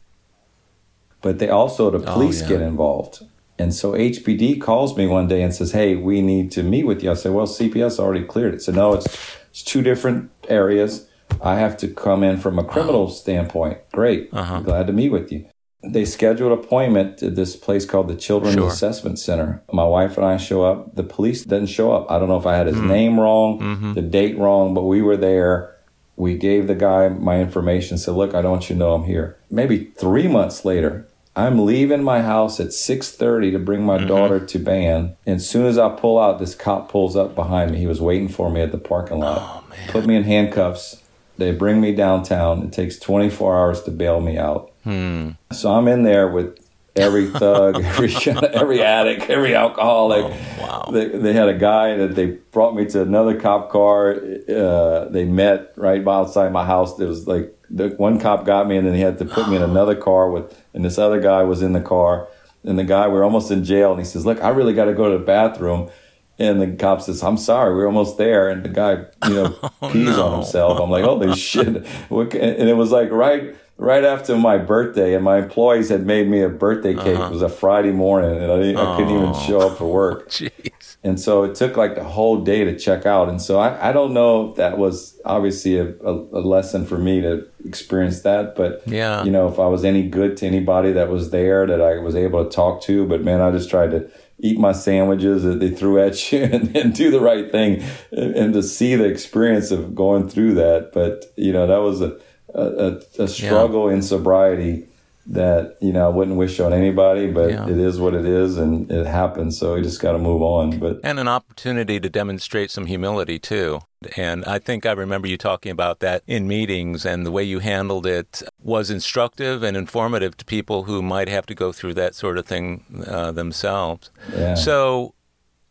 [1.23, 2.51] But they also, the oh, police oh, yeah.
[2.51, 3.25] get involved.
[3.59, 7.03] And so HPD calls me one day and says, hey, we need to meet with
[7.03, 7.11] you.
[7.11, 8.63] I said, well, CPS already cleared it.
[8.63, 9.07] So, no, it's,
[9.51, 11.09] it's two different areas
[11.43, 13.79] I have to come in from a criminal standpoint.
[13.93, 14.29] Great.
[14.33, 14.61] Uh-huh.
[14.61, 15.47] Glad to meet with you.
[15.93, 18.69] They scheduled an appointment at this place called the Children's sure.
[18.69, 19.63] Assessment Center.
[19.73, 20.95] My wife and I show up.
[20.95, 22.11] The police didn't show up.
[22.11, 22.89] I don't know if I had his mm.
[22.89, 23.93] name wrong, mm-hmm.
[23.95, 25.75] the date wrong, but we were there.
[26.17, 29.05] We gave the guy my information, said, look, I don't want you to know I'm
[29.05, 29.37] here.
[29.51, 31.07] Maybe three months later,
[31.37, 34.07] I'm leaving my house at 6:30 to bring my mm-hmm.
[34.07, 35.17] daughter to band.
[35.27, 37.79] And as soon as I pull out, this cop pulls up behind me.
[37.79, 39.65] He was waiting for me at the parking lot.
[39.71, 41.03] Oh, Put me in handcuffs
[41.39, 42.63] they bring me downtown.
[42.63, 44.73] It takes 24 hours to bail me out.
[44.85, 45.31] Hmm.
[45.53, 46.59] So I'm in there with
[46.97, 50.25] every thug, every every addict, every alcoholic.
[50.25, 50.91] Oh, wow.
[50.93, 54.17] They, they had a guy that they brought me to another cop car.
[54.49, 56.97] Uh, they met right outside my house.
[56.97, 59.57] There was like the one cop got me, and then he had to put me
[59.57, 62.29] in another car with, and this other guy was in the car.
[62.65, 64.95] And the guy, we're almost in jail, and he says, "Look, I really got to
[64.95, 65.91] go to the bathroom."
[66.39, 68.51] And the cop says, I'm sorry, we're almost there.
[68.51, 70.27] And the guy, you know, oh, pees no.
[70.27, 70.79] on himself.
[70.81, 71.69] I'm like, holy shit.
[71.69, 76.41] And it was like right right after my birthday, and my employees had made me
[76.41, 77.17] a birthday cake.
[77.19, 77.27] Uh-huh.
[77.27, 80.29] It was a Friday morning, and I, I couldn't even show up for work.
[80.31, 80.97] Jeez.
[81.05, 83.29] And so it took like the whole day to check out.
[83.29, 86.99] And so I, I don't know if that was obviously a, a, a lesson for
[86.99, 88.57] me to experience that.
[88.57, 89.23] But, Yeah.
[89.23, 92.17] you know, if I was any good to anybody that was there that I was
[92.17, 93.07] able to talk to.
[93.07, 96.77] But man, I just tried to eat my sandwiches that they threw at you and,
[96.77, 97.83] and do the right thing
[98.13, 100.91] and, and to see the experience of going through that.
[100.93, 102.19] But, you know, that was a,
[102.55, 104.87] a, a- struggle in sobriety
[105.29, 107.69] that you know I wouldn't wish on anybody, but Yeah.
[107.69, 109.59] it is what it is, and it happens.
[109.59, 110.79] So we just got to move on.
[110.79, 113.81] But And an opportunity to demonstrate some humility too.
[114.17, 117.61] And I think I remember you talking about that in meetings, and the way you
[117.61, 122.15] handled it was instructive and informative to people who might have to go through that
[122.15, 124.11] sort of thing uh, themselves.
[124.33, 125.15] yeah, So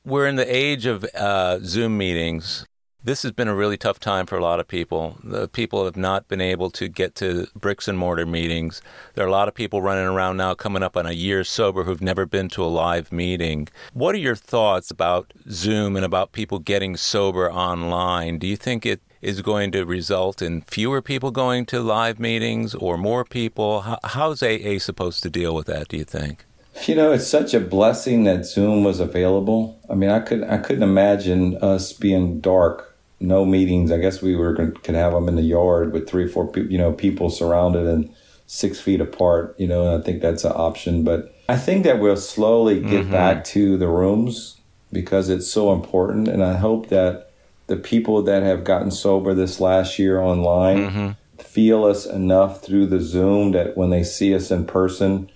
[0.03, 2.65] we're in the age of uh, Zoom meetings.
[3.05, 5.17] This has been a really tough time for a lot of people.
[5.23, 8.81] The people have not been able to get to bricks and mortar meetings.
[9.13, 11.83] There are a lot of people running around now coming up on a year sober
[11.83, 13.67] who've never been to a live meeting.
[13.93, 18.39] What are your thoughts about Zoom and about people getting sober online?
[18.39, 22.73] Do you think it is going to result in fewer people going to live meetings
[22.73, 23.99] or more people?
[24.03, 26.43] How's AA supposed to deal with that, do you think?
[26.85, 29.79] you know, it's such a blessing that Zoom was available.
[29.89, 33.91] I mean, I could I couldn't imagine us being dark, no meetings.
[33.91, 36.71] I guess we were could have them in the yard with three or four people,
[36.71, 38.13] you know, people surrounded and
[38.47, 39.55] six feet apart.
[39.57, 41.03] You know, and I think that's an option.
[41.03, 43.11] But I think that we'll slowly get mm-hmm.
[43.11, 44.59] back to the rooms
[44.91, 47.31] because it's so important, and I hope that
[47.67, 51.41] the people that have gotten sober this last year online mm-hmm.
[51.41, 55.29] feel us enough through the Zoom that when they see us in person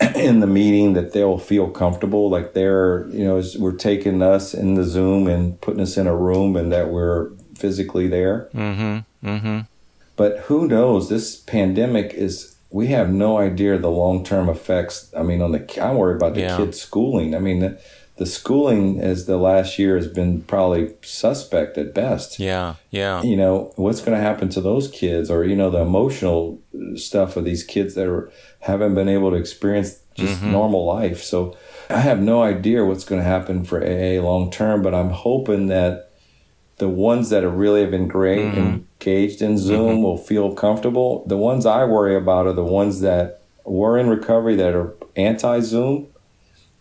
[0.14, 4.74] in the meeting that they'll feel comfortable like they're you know we're taking us in
[4.74, 9.26] the zoom and putting us in a room and that we're physically there Mm-hmm.
[9.28, 9.58] Mm-hmm.
[10.16, 15.42] but who knows this pandemic is we have no idea the long-term effects i mean
[15.42, 16.56] on the i worry about the Yeah.
[16.56, 17.76] kids schooling i mean
[18.18, 22.38] the, schooling as the last year has been probably suspect at best.
[22.38, 22.74] Yeah.
[22.90, 23.22] Yeah.
[23.22, 26.60] you know what's going to happen to those kids or you know the emotional
[26.96, 28.30] stuff of these kids that are
[28.60, 30.52] haven't been able to experience just mm-hmm.
[30.52, 31.22] normal life.
[31.22, 31.56] So
[31.90, 35.68] i have no idea what's going to happen for aa long term but i'm hoping
[35.68, 36.10] that
[36.76, 38.58] the ones that are really have been great mm-hmm.
[38.58, 40.02] engaged in zoom mm-hmm.
[40.02, 41.24] will feel comfortable.
[41.26, 46.08] The ones i worry about are the ones that were in recovery that are anti-zoom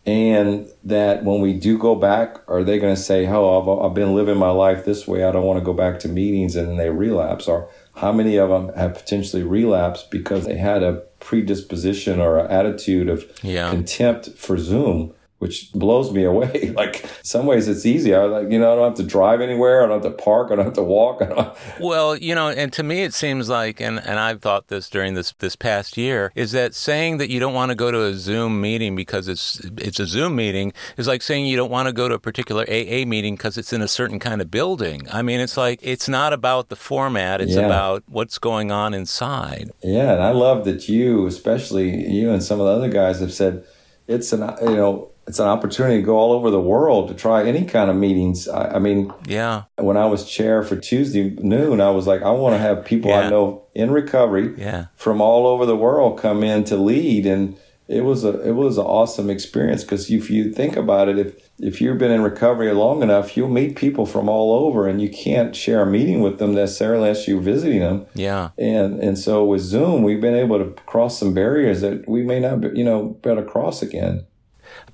[0.08, 3.94] and that when we do go back, are they going to say, "Oh, I've, I've
[3.94, 5.24] been living my life this way.
[5.26, 7.48] I don't want to go back to meetings," and then they relapse?
[7.48, 12.50] Or how many of them have potentially relapsed because they had a predisposition or an
[12.50, 13.70] attitude of Yeah.
[13.70, 15.14] contempt for Zoom?
[15.40, 16.74] Which blows me away.
[16.78, 18.14] Like some ways it's easy.
[18.16, 19.84] I like you know I don't have to drive anywhere.
[19.84, 20.52] I don't have to park.
[20.52, 21.22] I don't have to walk.
[21.80, 25.14] Well, you know, and to me it seems like, and, and I've thought this during
[25.14, 28.14] this this past year, is that saying that you don't want to go to a
[28.14, 31.94] Zoom meeting because it's it's a Zoom meeting is like saying you don't want to
[31.94, 35.08] go to a particular AA meeting because it's in a certain kind of building.
[35.12, 37.66] I mean, it's like it's not about the format; it's Yeah.
[37.66, 39.72] about what's going on inside.
[39.84, 43.34] Yeah, and I love that you, especially you and some of the other guys, have
[43.34, 43.64] said
[44.08, 47.46] it's an you know it's an opportunity to go all over the world to try
[47.46, 48.48] any kind of meetings.
[48.48, 52.32] I, I mean, Yeah, when I was chair for Tuesday noon, I was like, I
[52.32, 53.22] want to have people Yeah.
[53.22, 57.58] I know in recovery yeah, from all over the world come in to lead, and
[57.88, 61.36] it was a it was an awesome experience because if you think about it, if
[61.60, 65.10] if you've been in recovery long enough, you'll meet people from all over, and you
[65.10, 68.06] can't share a meeting with them necessarily unless you're visiting them.
[68.14, 72.24] yeah, And and so with Zoom, we've been able to cross some barriers that we
[72.24, 74.26] may not, be, you know, be able cross again.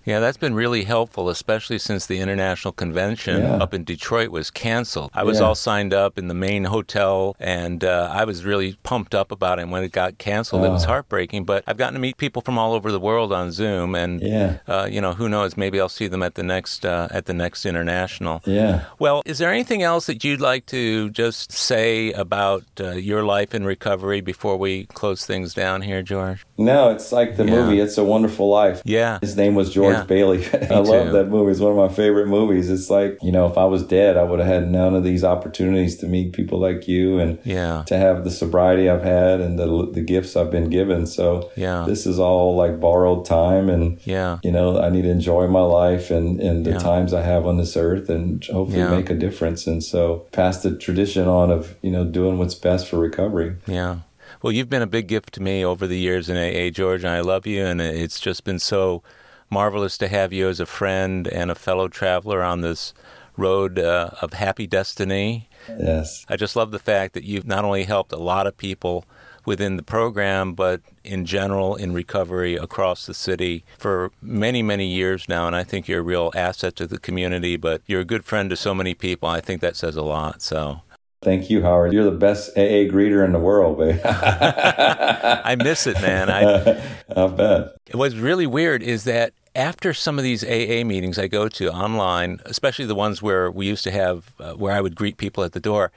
[0.06, 0.20] Yeah.
[0.20, 3.58] That's been really helpful, especially since the international convention Yeah.
[3.58, 5.12] up in Detroit was canceled.
[5.14, 5.46] I was Yeah.
[5.48, 9.60] all signed up in the main hotel, and uh, I was really pumped up about
[9.60, 9.64] it.
[9.64, 10.88] And when it got canceled, it was Oh.
[10.90, 11.46] heartbreaking.
[11.46, 14.58] But I've gotten to meet people from all over the world on Zoom, and Yeah,
[14.68, 15.56] uh, you know, who knows?
[15.58, 18.42] Maybe I'll see them at the next uh, at the next international.
[18.46, 18.82] yeah.
[19.00, 23.54] Well, is there anything else that you'd like to just say about uh, your life
[23.54, 26.46] in recovery before we close things down here, George?
[26.58, 27.52] No, it's like the Yeah.
[27.52, 30.04] movie "It's a Wonderful Life." Yeah, His name was George Yeah.
[30.04, 30.46] Bailey.
[30.70, 31.52] I love that movie.
[31.52, 32.70] It's one of my favorite movies.
[32.70, 35.24] It's like you know, if I was dead, I would have had none of these
[35.24, 39.58] opportunities to meet people like you and yeah, to have the sobriety I've had and
[39.58, 41.08] the the gifts I've been given.
[41.08, 43.98] So yeah, this is all like borrowed time and.
[44.06, 44.38] yeah.
[44.44, 46.78] You know, I need to enjoy my life and, and the Yeah.
[46.80, 49.66] times I have on this earth and hopefully make a difference.
[49.68, 53.56] And so pass the tradition on of, you know, doing what's best for recovery.
[53.66, 53.98] Yeah.
[54.44, 57.14] Well, you've been a big gift to me over the years in AA, George, and
[57.14, 57.64] I love you.
[57.65, 59.02] And it's just been so
[59.49, 62.94] marvelous to have you as a friend and a fellow traveler on this
[63.38, 65.48] road uh, of happy destiny.
[65.70, 66.26] Yes.
[66.28, 69.06] I just love the fact that you've not only helped a lot of people
[69.45, 75.30] within the program, but in general in recovery across the city for many, many years
[75.30, 75.48] now.
[75.48, 78.49] And I think you're a real asset to the community, but you're a good friend
[78.49, 79.30] to so many people.
[79.30, 80.41] I think that says a lot.
[80.41, 80.82] So
[81.24, 81.94] Thank you, Howard.
[81.94, 84.00] You're the best AA greeter in the world, babe.
[84.06, 86.30] I miss it, man.
[86.30, 86.82] I,
[87.16, 87.76] I bet.
[87.94, 92.40] What's really weird is that after some of these AA meetings I go to online,
[92.45, 95.54] especially the ones where we used to have, uh, where I would greet people at
[95.54, 95.91] the door,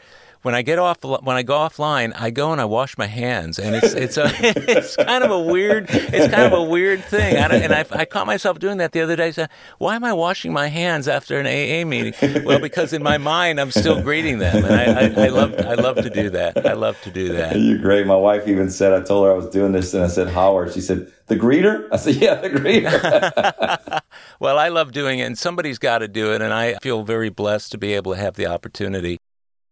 [0.47, 3.59] when I get off when I go offline, I go and I wash my hands,
[3.59, 4.31] and it's it's a
[4.71, 7.37] it's kind of a weird it's kind of a weird thing.
[7.37, 9.27] I and I, I caught myself doing that the other day.
[9.27, 12.45] I Said, why am I washing my hands after an AA meeting?
[12.45, 15.75] Well, because in my mind I'm still greeting them, and I, I, I love I
[15.75, 16.65] love to do that.
[16.65, 17.57] I love to do that.
[17.61, 18.07] You're great.
[18.07, 20.73] My wife even said I told her I was doing this, and I said Howard.
[20.73, 21.89] She said the greeter.
[21.91, 24.01] I said yeah, the greeter.
[24.39, 27.31] well, I love doing it, and somebody's got to do it, and I feel very
[27.31, 29.19] blessed to be able to have the opportunity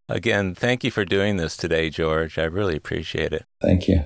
[0.09, 2.39] Again, thank you for doing this today, George.
[2.39, 3.47] I really appreciate it.
[3.61, 4.05] Thank you.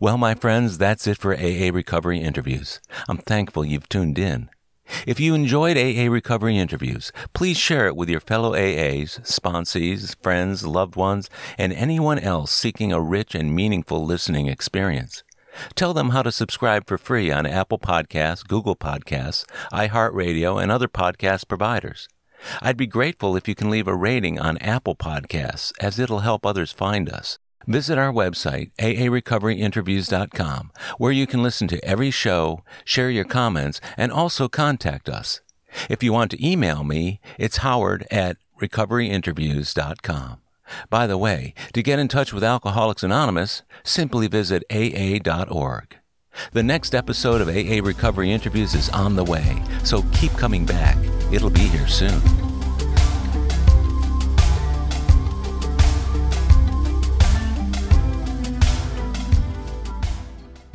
[0.00, 2.80] Well, my friends, that's it for AA Recovery Interviews.
[3.08, 4.48] I'm thankful you've tuned in.
[5.06, 10.66] If you enjoyed AA Recovery Interviews, please share it with your fellow AAs, sponsees, friends,
[10.66, 11.28] loved ones,
[11.58, 15.22] and anyone else seeking a rich and meaningful listening experience.
[15.74, 20.88] Tell them how to subscribe for free on Apple Podcasts, Google Podcasts, iHeartRadio, and other
[20.88, 22.08] podcast providers.
[22.60, 26.44] I'd be grateful if you can leave a rating on Apple Podcasts, as it'll help
[26.44, 27.38] others find us.
[27.66, 34.10] Visit our website, aarecoveryinterviews.com, where you can listen to every show, share your comments, and
[34.10, 35.42] also contact us.
[35.90, 40.38] If you want to email me, it's howard at recoveryinterviews.com.
[40.90, 45.97] By the way, to get in touch with Alcoholics Anonymous, simply visit aa.org.
[46.52, 50.96] The next episode of AA Recovery Interviews is on the way, so keep coming back.
[51.32, 52.47] It'll be here soon.